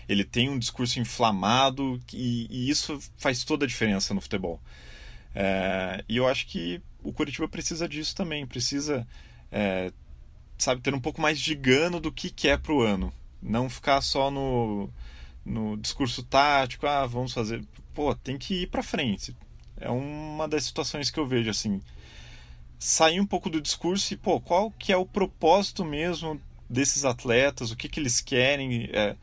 Ele 0.08 0.24
tem 0.24 0.50
um 0.50 0.58
discurso 0.58 0.98
inflamado 0.98 2.00
e, 2.12 2.46
e 2.50 2.68
isso 2.68 2.98
faz 3.16 3.44
toda 3.44 3.64
a 3.64 3.68
diferença 3.68 4.12
no 4.12 4.20
futebol. 4.20 4.60
É, 5.34 6.04
e 6.08 6.16
eu 6.16 6.26
acho 6.26 6.46
que 6.46 6.82
o 7.02 7.12
Curitiba 7.12 7.48
precisa 7.48 7.88
disso 7.88 8.14
também, 8.14 8.44
precisa, 8.46 9.06
é, 9.52 9.92
sabe, 10.58 10.80
ter 10.80 10.92
um 10.94 11.00
pouco 11.00 11.20
mais 11.20 11.40
de 11.40 11.54
gano 11.54 12.00
do 12.00 12.10
que 12.10 12.28
quer 12.28 12.58
pro 12.58 12.82
ano. 12.82 13.12
Não 13.40 13.70
ficar 13.70 14.00
só 14.02 14.30
no, 14.30 14.90
no 15.44 15.76
discurso 15.76 16.22
tático, 16.22 16.86
ah, 16.86 17.06
vamos 17.06 17.32
fazer. 17.32 17.64
Pô, 17.94 18.14
tem 18.14 18.38
que 18.38 18.62
ir 18.62 18.66
para 18.68 18.82
frente 18.82 19.34
é 19.80 19.90
uma 19.90 20.46
das 20.46 20.64
situações 20.64 21.10
que 21.10 21.18
eu 21.18 21.26
vejo 21.26 21.50
assim. 21.50 21.80
Sair 22.78 23.20
um 23.20 23.26
pouco 23.26 23.50
do 23.50 23.60
discurso 23.60 24.12
e, 24.12 24.16
pô, 24.16 24.40
qual 24.40 24.70
que 24.72 24.92
é 24.92 24.96
o 24.96 25.06
propósito 25.06 25.84
mesmo 25.84 26.40
desses 26.68 27.04
atletas? 27.04 27.70
O 27.70 27.76
que, 27.76 27.88
que 27.88 27.98
eles 27.98 28.20
querem? 28.20 28.88
É 28.92 29.16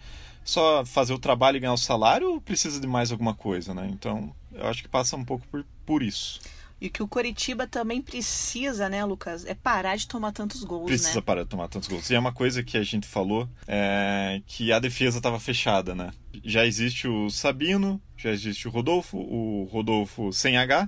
só 0.44 0.86
fazer 0.86 1.14
o 1.14 1.20
trabalho 1.20 1.58
e 1.58 1.60
ganhar 1.60 1.74
o 1.74 1.78
salário 1.78 2.32
ou 2.32 2.42
precisa 2.42 2.80
de 2.80 2.88
mais 2.88 3.12
alguma 3.12 3.34
coisa, 3.34 3.74
né? 3.74 3.88
Então, 3.92 4.34
eu 4.54 4.66
acho 4.68 4.82
que 4.82 4.90
passa 4.90 5.16
um 5.16 5.26
pouco 5.26 5.46
por, 5.48 5.66
por 5.86 6.02
isso. 6.02 6.40
E 6.80 6.90
que 6.90 7.02
o 7.02 7.08
Coritiba 7.08 7.66
também 7.66 8.02
precisa, 8.02 8.88
né, 8.88 9.04
Lucas? 9.04 9.46
É 9.46 9.56
parar 9.56 9.96
de 9.96 10.08
tomar 10.08 10.32
tantos 10.32 10.64
gols, 10.64 10.86
Precisa 10.86 11.16
né? 11.16 11.22
parar 11.22 11.44
de 11.44 11.50
tomar 11.50 11.68
tantos 11.68 11.90
gols. 11.90 12.10
E 12.10 12.16
é 12.16 12.20
uma 12.20 12.32
coisa 12.32 12.62
que 12.64 12.78
a 12.78 12.84
gente 12.84 13.08
falou, 13.08 13.50
é 13.68 14.42
que 14.46 14.72
a 14.72 14.78
defesa 14.78 15.18
estava 15.18 15.40
fechada, 15.40 15.96
né? 15.96 16.12
Já 16.44 16.66
existe 16.66 17.08
o 17.08 17.32
Sabino, 17.32 18.00
já 18.16 18.30
existe 18.30 18.68
o 18.68 18.72
Rodolfo, 18.72 19.18
o 19.18 19.64
Rodolfo 19.72 20.32
sem 20.32 20.56
H 20.56 20.88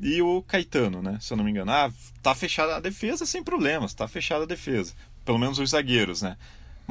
e 0.00 0.22
o 0.22 0.40
Caetano, 0.42 1.02
né? 1.02 1.18
Se 1.20 1.32
eu 1.32 1.36
não 1.36 1.44
me 1.44 1.50
engano. 1.50 1.72
Ah, 1.72 1.92
tá 2.22 2.32
fechada 2.34 2.76
a 2.76 2.80
defesa 2.80 3.26
sem 3.26 3.42
problemas, 3.42 3.94
tá 3.94 4.06
fechada 4.06 4.44
a 4.44 4.46
defesa. 4.46 4.94
Pelo 5.24 5.38
menos 5.38 5.58
os 5.58 5.70
zagueiros, 5.70 6.22
né? 6.22 6.36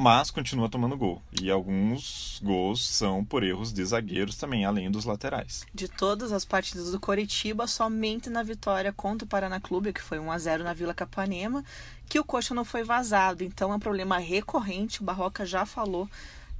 Mas 0.02 0.32
continua 0.32 0.68
tomando 0.68 0.98
gol. 0.98 1.22
E 1.40 1.52
alguns 1.52 2.42
gols 2.44 2.84
são 2.84 3.24
por 3.24 3.44
erros 3.44 3.72
de 3.72 3.86
zagueiros 3.86 4.36
também, 4.36 4.66
além 4.66 4.90
dos 4.90 5.06
laterais. 5.06 5.64
De 5.72 5.88
todas 5.88 6.32
as 6.32 6.44
partidas 6.44 6.92
do 6.92 7.00
Coritiba, 7.00 7.68
somente 7.68 8.28
na 8.28 8.42
vitória 8.42 8.92
contra 8.92 9.26
o 9.26 9.30
Paraná 9.30 9.60
Clube, 9.60 9.94
que 9.94 10.02
foi 10.02 10.18
1 10.18 10.32
a 10.32 10.38
0 10.40 10.64
na 10.64 10.74
Vila 10.74 10.96
Capanema, 10.96 11.64
que 12.10 12.20
o 12.20 12.24
Coxa 12.24 12.56
não 12.56 12.66
foi 12.66 12.84
vazado. 12.84 13.44
Então 13.44 13.72
é 13.72 13.76
um 13.76 13.80
problema 13.80 14.18
recorrente, 14.18 15.02
o 15.02 15.06
Barroca 15.06 15.46
já 15.46 15.68
falou 15.68 16.10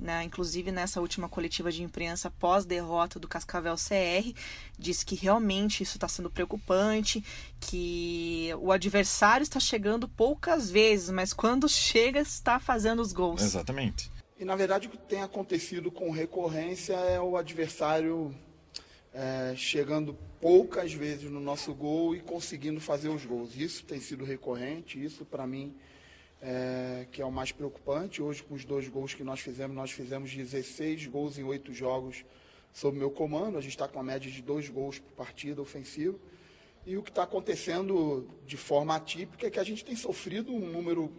né, 0.02 0.24
inclusive 0.24 0.72
nessa 0.72 1.00
última 1.00 1.30
coletiva 1.30 1.72
de 1.72 1.84
imprensa 1.84 2.32
pós-derrota 2.32 3.20
do 3.20 3.28
Cascavel 3.28 3.76
CR, 3.76 4.34
disse 4.78 5.06
que 5.06 5.16
realmente 5.16 5.84
isso 5.84 5.98
está 5.98 6.08
sendo 6.08 6.30
preocupante, 6.30 7.24
que 7.60 8.50
o 8.60 8.72
adversário 8.72 9.44
está 9.44 9.60
chegando 9.60 10.08
poucas 10.08 10.72
vezes, 10.72 11.12
mas 11.12 11.32
quando 11.32 11.70
chega 11.70 12.20
está 12.20 12.60
fazendo 12.60 13.02
os 13.02 13.14
gols. 13.14 13.44
Exatamente. 13.44 14.12
E 14.40 14.44
na 14.44 14.56
verdade 14.56 14.88
o 14.88 14.90
que 14.90 14.98
tem 14.98 15.22
acontecido 15.22 15.92
com 15.92 16.10
recorrência 16.10 16.94
é 16.94 17.22
o 17.22 17.38
adversário 17.38 18.36
é, 19.14 19.54
chegando 19.56 20.18
poucas 20.40 20.92
vezes 20.92 21.30
no 21.30 21.40
nosso 21.40 21.76
gol 21.76 22.16
e 22.16 22.22
conseguindo 22.22 22.82
fazer 22.82 23.10
os 23.10 23.24
gols. 23.24 23.56
Isso 23.56 23.86
tem 23.86 24.00
sido 24.00 24.26
recorrente, 24.26 25.02
isso 25.02 25.24
para 25.24 25.46
mim 25.46 25.76
é, 26.42 27.06
que 27.12 27.22
é 27.22 27.26
o 27.26 27.32
mais 27.32 27.52
preocupante. 27.52 28.22
Hoje, 28.22 28.42
com 28.44 28.56
os 28.56 28.66
dois 28.66 28.88
gols 28.88 29.14
que 29.14 29.24
nós 29.24 29.40
fizemos, 29.40 29.76
nós 29.76 29.92
fizemos 29.92 30.34
16 30.34 31.08
gols 31.08 31.38
em 31.38 31.44
oito 31.44 31.74
jogos 31.74 32.26
sob 32.74 32.98
meu 32.98 33.12
comando. 33.12 33.58
A 33.58 33.62
gente 33.62 33.72
está 33.72 33.88
com 33.88 34.00
a 34.00 34.04
média 34.04 34.30
de 34.30 34.42
dois 34.42 34.68
gols 34.68 35.00
por 35.00 35.14
partida 35.14 35.62
ofensiva. 35.62 36.18
E 36.86 36.98
o 36.98 37.04
que 37.04 37.12
está 37.12 37.24
acontecendo 37.24 38.28
de 38.46 38.58
forma 38.58 38.96
atípica 38.96 39.46
é 39.46 39.50
que 39.52 39.60
a 39.60 39.64
gente 39.64 39.86
tem 39.86 39.96
sofrido 39.96 40.52
um 40.52 40.60
número 40.60 41.14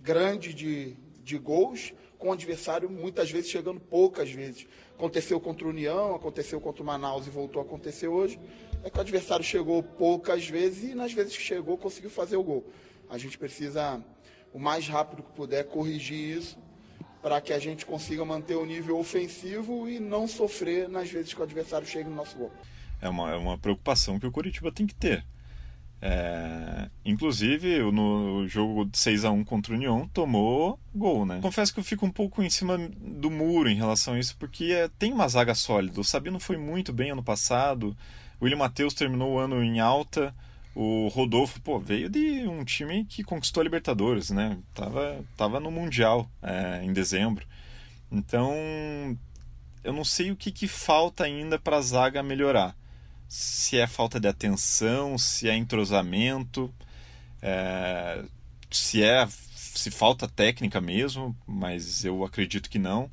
grande 0.00 0.54
de, 0.54 0.96
de 1.24 1.38
gols, 1.38 1.92
com 2.18 2.28
o 2.28 2.32
adversário 2.32 2.88
muitas 2.88 3.28
vezes 3.28 3.50
chegando 3.50 3.80
poucas 3.80 4.30
vezes. 4.30 4.64
Aconteceu 4.94 5.40
contra 5.40 5.66
o 5.66 5.70
União, 5.70 6.14
aconteceu 6.14 6.60
contra 6.60 6.84
o 6.84 6.86
Manaus 6.86 7.26
e 7.26 7.30
voltou 7.30 7.60
a 7.60 7.64
acontecer 7.64 8.06
hoje. 8.06 8.38
É 8.84 8.90
que 8.90 8.96
o 8.96 9.00
adversário 9.00 9.44
chegou 9.44 9.82
poucas 9.82 10.46
vezes 10.46 10.90
e 10.90 10.94
nas 10.94 11.12
vezes 11.12 11.36
que 11.36 11.42
chegou 11.42 11.76
conseguiu 11.76 12.10
fazer 12.10 12.36
o 12.36 12.42
gol. 12.44 12.64
A 13.10 13.18
gente 13.18 13.36
precisa 13.36 14.00
o 14.52 14.58
mais 14.58 14.86
rápido 14.88 15.22
que 15.22 15.32
puder 15.32 15.64
corrigir 15.64 16.38
isso 16.38 16.58
para 17.22 17.40
que 17.40 17.52
a 17.52 17.58
gente 17.58 17.86
consiga 17.86 18.24
manter 18.24 18.56
o 18.56 18.66
nível 18.66 18.98
ofensivo 18.98 19.88
e 19.88 20.00
não 20.00 20.26
sofrer 20.26 20.88
nas 20.88 21.08
vezes 21.08 21.32
que 21.32 21.40
o 21.40 21.44
adversário 21.44 21.86
chega 21.86 22.08
no 22.08 22.16
nosso 22.16 22.36
gol. 22.36 22.52
É 23.00 23.08
uma, 23.08 23.30
é 23.30 23.36
uma 23.36 23.56
preocupação 23.56 24.18
que 24.18 24.26
o 24.26 24.32
Curitiba 24.32 24.72
tem 24.72 24.86
que 24.86 24.94
ter. 24.94 25.24
É, 26.04 26.90
inclusive, 27.04 27.78
no 27.92 28.44
jogo 28.48 28.84
de 28.84 28.98
6 28.98 29.24
a 29.24 29.30
1 29.30 29.44
contra 29.44 29.72
o 29.72 29.76
União, 29.76 30.08
tomou 30.12 30.76
gol, 30.92 31.24
né? 31.24 31.38
Confesso 31.40 31.72
que 31.72 31.78
eu 31.78 31.84
fico 31.84 32.04
um 32.04 32.10
pouco 32.10 32.42
em 32.42 32.50
cima 32.50 32.76
do 32.76 33.30
muro 33.30 33.68
em 33.68 33.76
relação 33.76 34.14
a 34.14 34.18
isso, 34.18 34.36
porque 34.36 34.64
é, 34.72 34.88
tem 34.98 35.12
uma 35.12 35.28
zaga 35.28 35.54
sólida. 35.54 36.00
O 36.00 36.04
Sabino 36.04 36.40
foi 36.40 36.56
muito 36.56 36.92
bem 36.92 37.12
ano 37.12 37.22
passado, 37.22 37.96
o 38.40 38.44
William 38.44 38.58
Matheus 38.58 38.94
terminou 38.94 39.34
o 39.34 39.38
ano 39.38 39.62
em 39.62 39.78
alta, 39.78 40.34
o 40.74 41.08
Rodolfo, 41.08 41.60
pô, 41.60 41.78
veio 41.78 42.08
de 42.08 42.46
um 42.46 42.64
time 42.64 43.04
que 43.04 43.22
conquistou 43.22 43.60
a 43.60 43.64
Libertadores, 43.64 44.30
né? 44.30 44.58
Tava, 44.74 45.24
tava 45.36 45.60
no 45.60 45.70
Mundial 45.70 46.30
é, 46.42 46.82
em 46.82 46.92
dezembro. 46.92 47.46
Então, 48.10 48.52
eu 49.84 49.92
não 49.92 50.04
sei 50.04 50.30
o 50.30 50.36
que, 50.36 50.50
que 50.50 50.68
falta 50.68 51.24
ainda 51.24 51.58
para 51.58 51.76
a 51.76 51.82
zaga 51.82 52.22
melhorar. 52.22 52.76
Se 53.28 53.78
é 53.78 53.86
falta 53.86 54.20
de 54.20 54.28
atenção, 54.28 55.16
se 55.16 55.48
é 55.48 55.56
entrosamento, 55.56 56.72
é, 57.40 58.24
se 58.70 59.02
é 59.02 59.26
se 59.74 59.90
falta 59.90 60.28
técnica 60.28 60.80
mesmo, 60.80 61.36
mas 61.46 62.04
eu 62.04 62.24
acredito 62.24 62.68
que 62.68 62.78
não. 62.78 63.10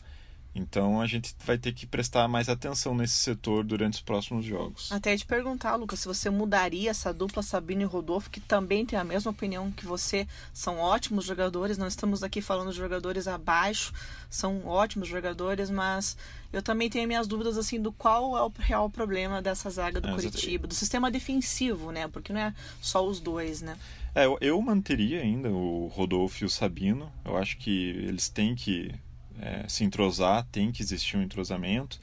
Então 0.60 1.00
a 1.00 1.08
gente 1.08 1.34
vai 1.46 1.58
ter 1.58 1.72
que 1.72 1.86
prestar 1.86 2.28
mais 2.28 2.50
atenção 2.50 2.94
nesse 2.94 3.16
setor 3.16 3.64
durante 3.64 3.94
os 3.96 4.02
próximos 4.02 4.46
jogos. 4.46 4.92
Até 4.92 5.16
te 5.16 5.26
perguntar, 5.26 5.76
Lucas, 5.76 6.00
se 6.02 6.08
você 6.08 6.30
mudaria 6.30 6.90
essa 6.90 7.14
dupla 7.14 7.42
Sabino 7.42 7.82
e 7.82 7.86
Rodolfo, 7.86 8.30
que 8.30 8.42
também 8.42 8.86
tem 8.86 9.00
a 9.00 9.04
mesma 9.04 9.32
opinião 9.32 9.72
que 9.72 9.86
você, 9.86 10.28
são 10.54 10.78
ótimos 10.78 11.26
jogadores, 11.26 11.78
não 11.78 11.88
estamos 11.88 12.24
aqui 12.24 12.42
falando 12.42 12.72
de 12.72 12.78
jogadores 12.78 13.28
abaixo, 13.28 13.94
são 14.30 14.66
ótimos 14.66 15.08
jogadores, 15.08 15.70
mas 15.70 16.18
eu 16.52 16.62
também 16.62 16.90
tenho 16.90 17.08
minhas 17.08 17.28
dúvidas 17.28 17.58
assim 17.58 17.82
do 17.82 17.92
qual 17.92 18.38
é 18.38 18.42
o 18.42 18.52
real 18.60 18.90
problema 18.90 19.42
dessa 19.42 19.70
zaga 19.70 20.02
do 20.02 20.10
é, 20.10 20.14
Curitiba, 20.14 20.68
do 20.68 20.74
sistema 20.74 21.10
defensivo, 21.10 21.92
né? 21.92 22.08
Porque 22.08 22.34
não 22.34 22.42
é 22.42 22.54
só 22.82 23.06
os 23.06 23.20
dois, 23.20 23.62
né? 23.62 23.78
É, 24.14 24.26
eu, 24.26 24.38
eu 24.42 24.62
manteria 24.62 25.22
ainda 25.22 25.50
o 25.50 25.88
Rodolfo 25.88 26.44
e 26.44 26.46
o 26.46 26.50
Sabino. 26.50 27.12
Eu 27.24 27.38
acho 27.38 27.58
que 27.58 27.90
eles 27.90 28.28
têm 28.28 28.56
que 28.56 28.94
é, 29.42 29.66
se 29.68 29.84
entrosar, 29.84 30.46
tem 30.52 30.72
que 30.72 30.82
existir 30.82 31.18
um 31.18 31.22
entrosamento, 31.22 32.00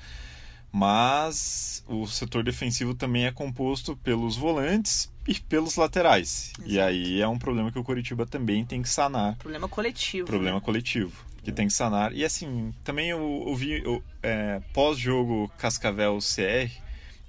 mas 0.73 1.85
o 1.89 2.07
setor 2.07 2.43
defensivo 2.43 2.95
também 2.95 3.27
é 3.27 3.31
composto 3.33 3.97
pelos 3.97 4.37
volantes 4.37 5.11
e 5.27 5.35
pelos 5.35 5.77
laterais. 5.77 6.53
Exato. 6.59 6.71
E 6.71 6.81
aí 6.81 7.21
é 7.21 7.29
um 7.29 7.39
problema 7.39 7.73
que 7.73 7.79
o 7.79 7.85
Coritiba 7.85 8.27
também 8.27 8.65
tem 8.65 8.83
que 8.83 8.89
sanar. 8.89 9.37
Problema 9.37 9.69
coletivo. 9.69 10.27
Problema 10.27 10.57
né? 10.59 10.63
coletivo 10.65 11.25
que 11.47 11.53
tem 11.53 11.69
que 11.69 11.73
sanar. 11.73 12.13
E 12.13 12.25
assim, 12.25 12.75
também 12.83 13.11
eu 13.11 13.23
ouvi 13.23 13.83
é, 14.21 14.61
pós-jogo 14.75 15.49
Cascavel 15.57 16.19
CR, 16.19 16.69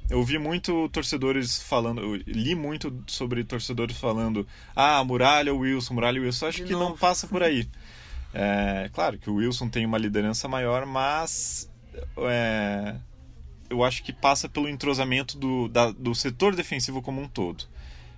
eu 0.10 0.24
vi 0.24 0.40
muito 0.40 0.90
torcedores 0.90 1.62
falando, 1.62 2.02
eu 2.02 2.16
li 2.16 2.56
muito 2.56 3.04
sobre 3.06 3.44
torcedores 3.44 3.98
falando, 3.98 4.48
ah, 4.76 5.04
Muralha 5.04 5.54
Wilson, 5.54 5.94
Muralha 5.94 6.20
Wilson. 6.20 6.48
Acho 6.48 6.58
De 6.60 6.64
que 6.66 6.74
novo. 6.74 6.90
não 6.90 6.98
passa 6.98 7.28
por 7.28 7.44
aí. 7.44 7.68
É, 8.34 8.90
claro 8.94 9.18
que 9.18 9.30
o 9.30 9.36
Wilson 9.36 9.70
tem 9.70 9.86
uma 9.86 9.98
liderança 9.98 10.48
maior, 10.48 10.86
mas 10.86 11.72
é, 12.18 12.96
eu 13.70 13.84
acho 13.84 14.04
que 14.04 14.14
passa 14.14 14.48
pelo 14.48 14.70
entrosamento 14.70 15.38
do, 15.38 15.68
da, 15.68 15.92
do 15.92 16.14
setor 16.14 16.56
defensivo 16.56 17.02
como 17.02 17.22
um 17.22 17.28
todo. 17.28 17.66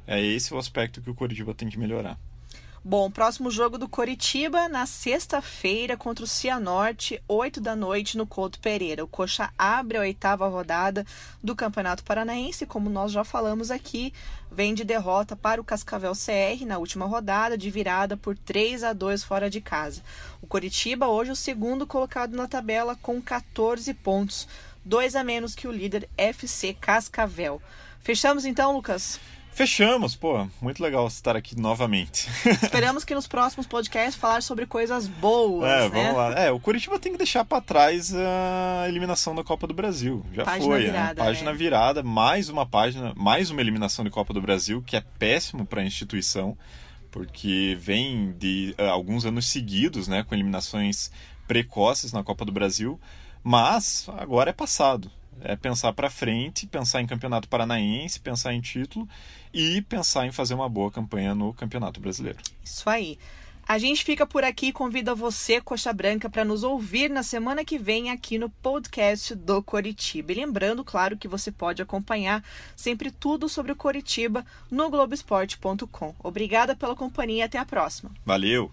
É 0.06 0.22
esse 0.22 0.54
o 0.54 0.58
aspecto 0.58 1.02
que 1.02 1.10
o 1.10 1.16
Coritiba 1.16 1.54
tem 1.54 1.70
que 1.70 1.78
melhorar. 1.78 2.20
Bom, 2.90 3.12
próximo 3.12 3.52
jogo 3.52 3.78
do 3.78 3.88
Coritiba 3.88 4.68
na 4.68 4.84
sexta-feira 4.88 5.96
contra 5.96 6.26
o 6.26 6.28
Cianorte, 6.28 7.22
8 7.28 7.62
da 7.62 7.76
noite 7.76 8.18
no 8.18 8.26
Couto 8.26 8.60
Pereira. 8.60 9.04
O 9.04 9.08
Coxa 9.08 9.52
abre 9.56 10.00
a 10.00 10.02
oitava 10.02 10.48
rodada 10.48 11.06
do 11.44 11.56
Campeonato 11.56 12.04
Paranaense, 12.04 12.66
como 12.66 12.90
nós 12.90 13.12
já 13.12 13.24
falamos 13.24 13.70
aqui, 13.70 14.12
vem 14.52 14.74
de 14.74 14.84
derrota 14.84 15.36
para 15.36 15.62
o 15.62 15.64
Cascavel 15.64 16.14
CR 16.14 16.66
na 16.66 16.80
última 16.80 17.06
rodada, 17.06 17.56
de 17.56 17.70
virada 17.70 18.18
por 18.18 18.36
3 18.36 18.84
a 18.84 18.92
2 18.92 19.24
fora 19.24 19.52
de 19.52 19.62
casa. 19.62 20.02
O 20.42 20.48
Coritiba 20.48 21.08
hoje 21.08 21.30
é 21.30 21.34
o 21.34 21.36
segundo 21.36 21.86
colocado 21.86 22.36
na 22.36 22.48
tabela 22.48 22.96
com 22.96 23.22
14 23.22 23.94
pontos, 23.94 24.48
dois 24.84 25.16
a 25.16 25.24
menos 25.24 25.54
que 25.54 25.68
o 25.68 25.72
líder 25.72 26.10
FC 26.18 26.74
Cascavel. 26.74 27.62
Fechamos 28.02 28.46
então, 28.46 28.74
Lucas? 28.74 29.20
Fechamos, 29.60 30.16
pô, 30.16 30.48
muito 30.62 30.82
legal 30.82 31.06
estar 31.06 31.36
aqui 31.36 31.54
novamente. 31.60 32.30
Esperamos 32.64 33.04
que 33.04 33.14
nos 33.14 33.28
próximos 33.28 33.68
podcasts 33.68 34.16
falar 34.16 34.42
sobre 34.42 34.66
coisas 34.66 35.06
boas. 35.06 35.70
É, 35.70 35.90
né? 35.90 35.90
vamos 35.90 36.16
lá. 36.16 36.32
É, 36.32 36.50
o 36.50 36.62
Curitiba 36.62 36.98
tem 36.98 37.12
que 37.12 37.18
deixar 37.18 37.44
para 37.44 37.60
trás 37.60 38.16
a 38.16 38.86
eliminação 38.88 39.36
da 39.36 39.44
Copa 39.44 39.68
do 39.68 39.74
Brasil. 39.74 40.26
Já 40.32 40.46
página 40.46 40.66
foi, 40.66 40.80
né? 40.80 40.86
virada, 40.86 41.22
né? 41.22 41.28
Página 41.28 41.52
é. 41.52 41.54
virada, 41.54 42.02
mais 42.02 42.48
uma 42.48 42.66
página, 42.66 43.14
mais 43.18 43.52
uma 43.52 43.60
eliminação 43.60 44.06
de 44.06 44.10
Copa 44.10 44.34
do 44.34 44.42
Brasil, 44.42 44.82
que 44.82 44.96
é 44.96 45.04
péssimo 45.20 45.66
para 45.66 45.82
a 45.82 45.84
instituição, 45.84 46.58
porque 47.12 47.78
vem 47.82 48.32
de 48.40 48.74
uh, 48.80 48.84
alguns 48.84 49.26
anos 49.26 49.46
seguidos, 49.50 50.08
né, 50.08 50.24
com 50.24 50.34
eliminações 50.34 51.12
precoces 51.50 52.14
na 52.14 52.24
Copa 52.24 52.46
do 52.46 52.54
Brasil, 52.54 52.98
mas 53.44 54.08
agora 54.18 54.52
é 54.52 54.54
passado 54.54 55.12
é 55.42 55.56
pensar 55.56 55.94
para 55.94 56.10
frente, 56.10 56.68
pensar 56.68 57.02
em 57.02 57.08
campeonato 57.08 57.48
paranaense, 57.48 58.20
pensar 58.20 58.54
em 58.54 58.62
título 58.62 59.08
e 59.54 59.82
pensar 59.82 60.26
em 60.26 60.32
fazer 60.32 60.54
uma 60.54 60.70
boa 60.70 60.92
campanha 60.92 61.34
no 61.34 61.54
Campeonato 61.54 62.00
Brasileiro. 62.00 62.40
Isso 62.64 62.90
aí. 62.90 63.18
A 63.70 63.78
gente 63.78 64.04
fica 64.04 64.26
por 64.26 64.44
aqui 64.44 64.70
e 64.70 64.74
convida 64.74 65.14
você, 65.14 65.62
Coxa 65.62 65.94
Branca, 65.94 66.28
para 66.28 66.44
nos 66.44 66.64
ouvir 66.64 67.08
na 67.08 67.22
semana 67.22 67.64
que 67.64 67.78
vem 67.78 68.10
aqui 68.10 68.40
no 68.40 68.50
podcast 68.50 69.36
do 69.36 69.62
Coritiba. 69.62 70.32
E 70.32 70.36
lembrando, 70.36 70.84
claro, 70.84 71.16
que 71.16 71.28
você 71.28 71.52
pode 71.52 71.80
acompanhar 71.80 72.44
sempre 72.76 73.12
tudo 73.12 73.48
sobre 73.48 73.72
o 73.72 73.76
Coritiba 73.76 74.44
no 74.72 74.90
Globoesporte.com. 74.90 76.16
Obrigada 76.24 76.76
pela 76.76 76.96
companhia 76.96 77.38
e 77.38 77.42
até 77.44 77.60
a 77.60 77.66
próxima. 77.66 78.10
Valeu! 78.26 78.72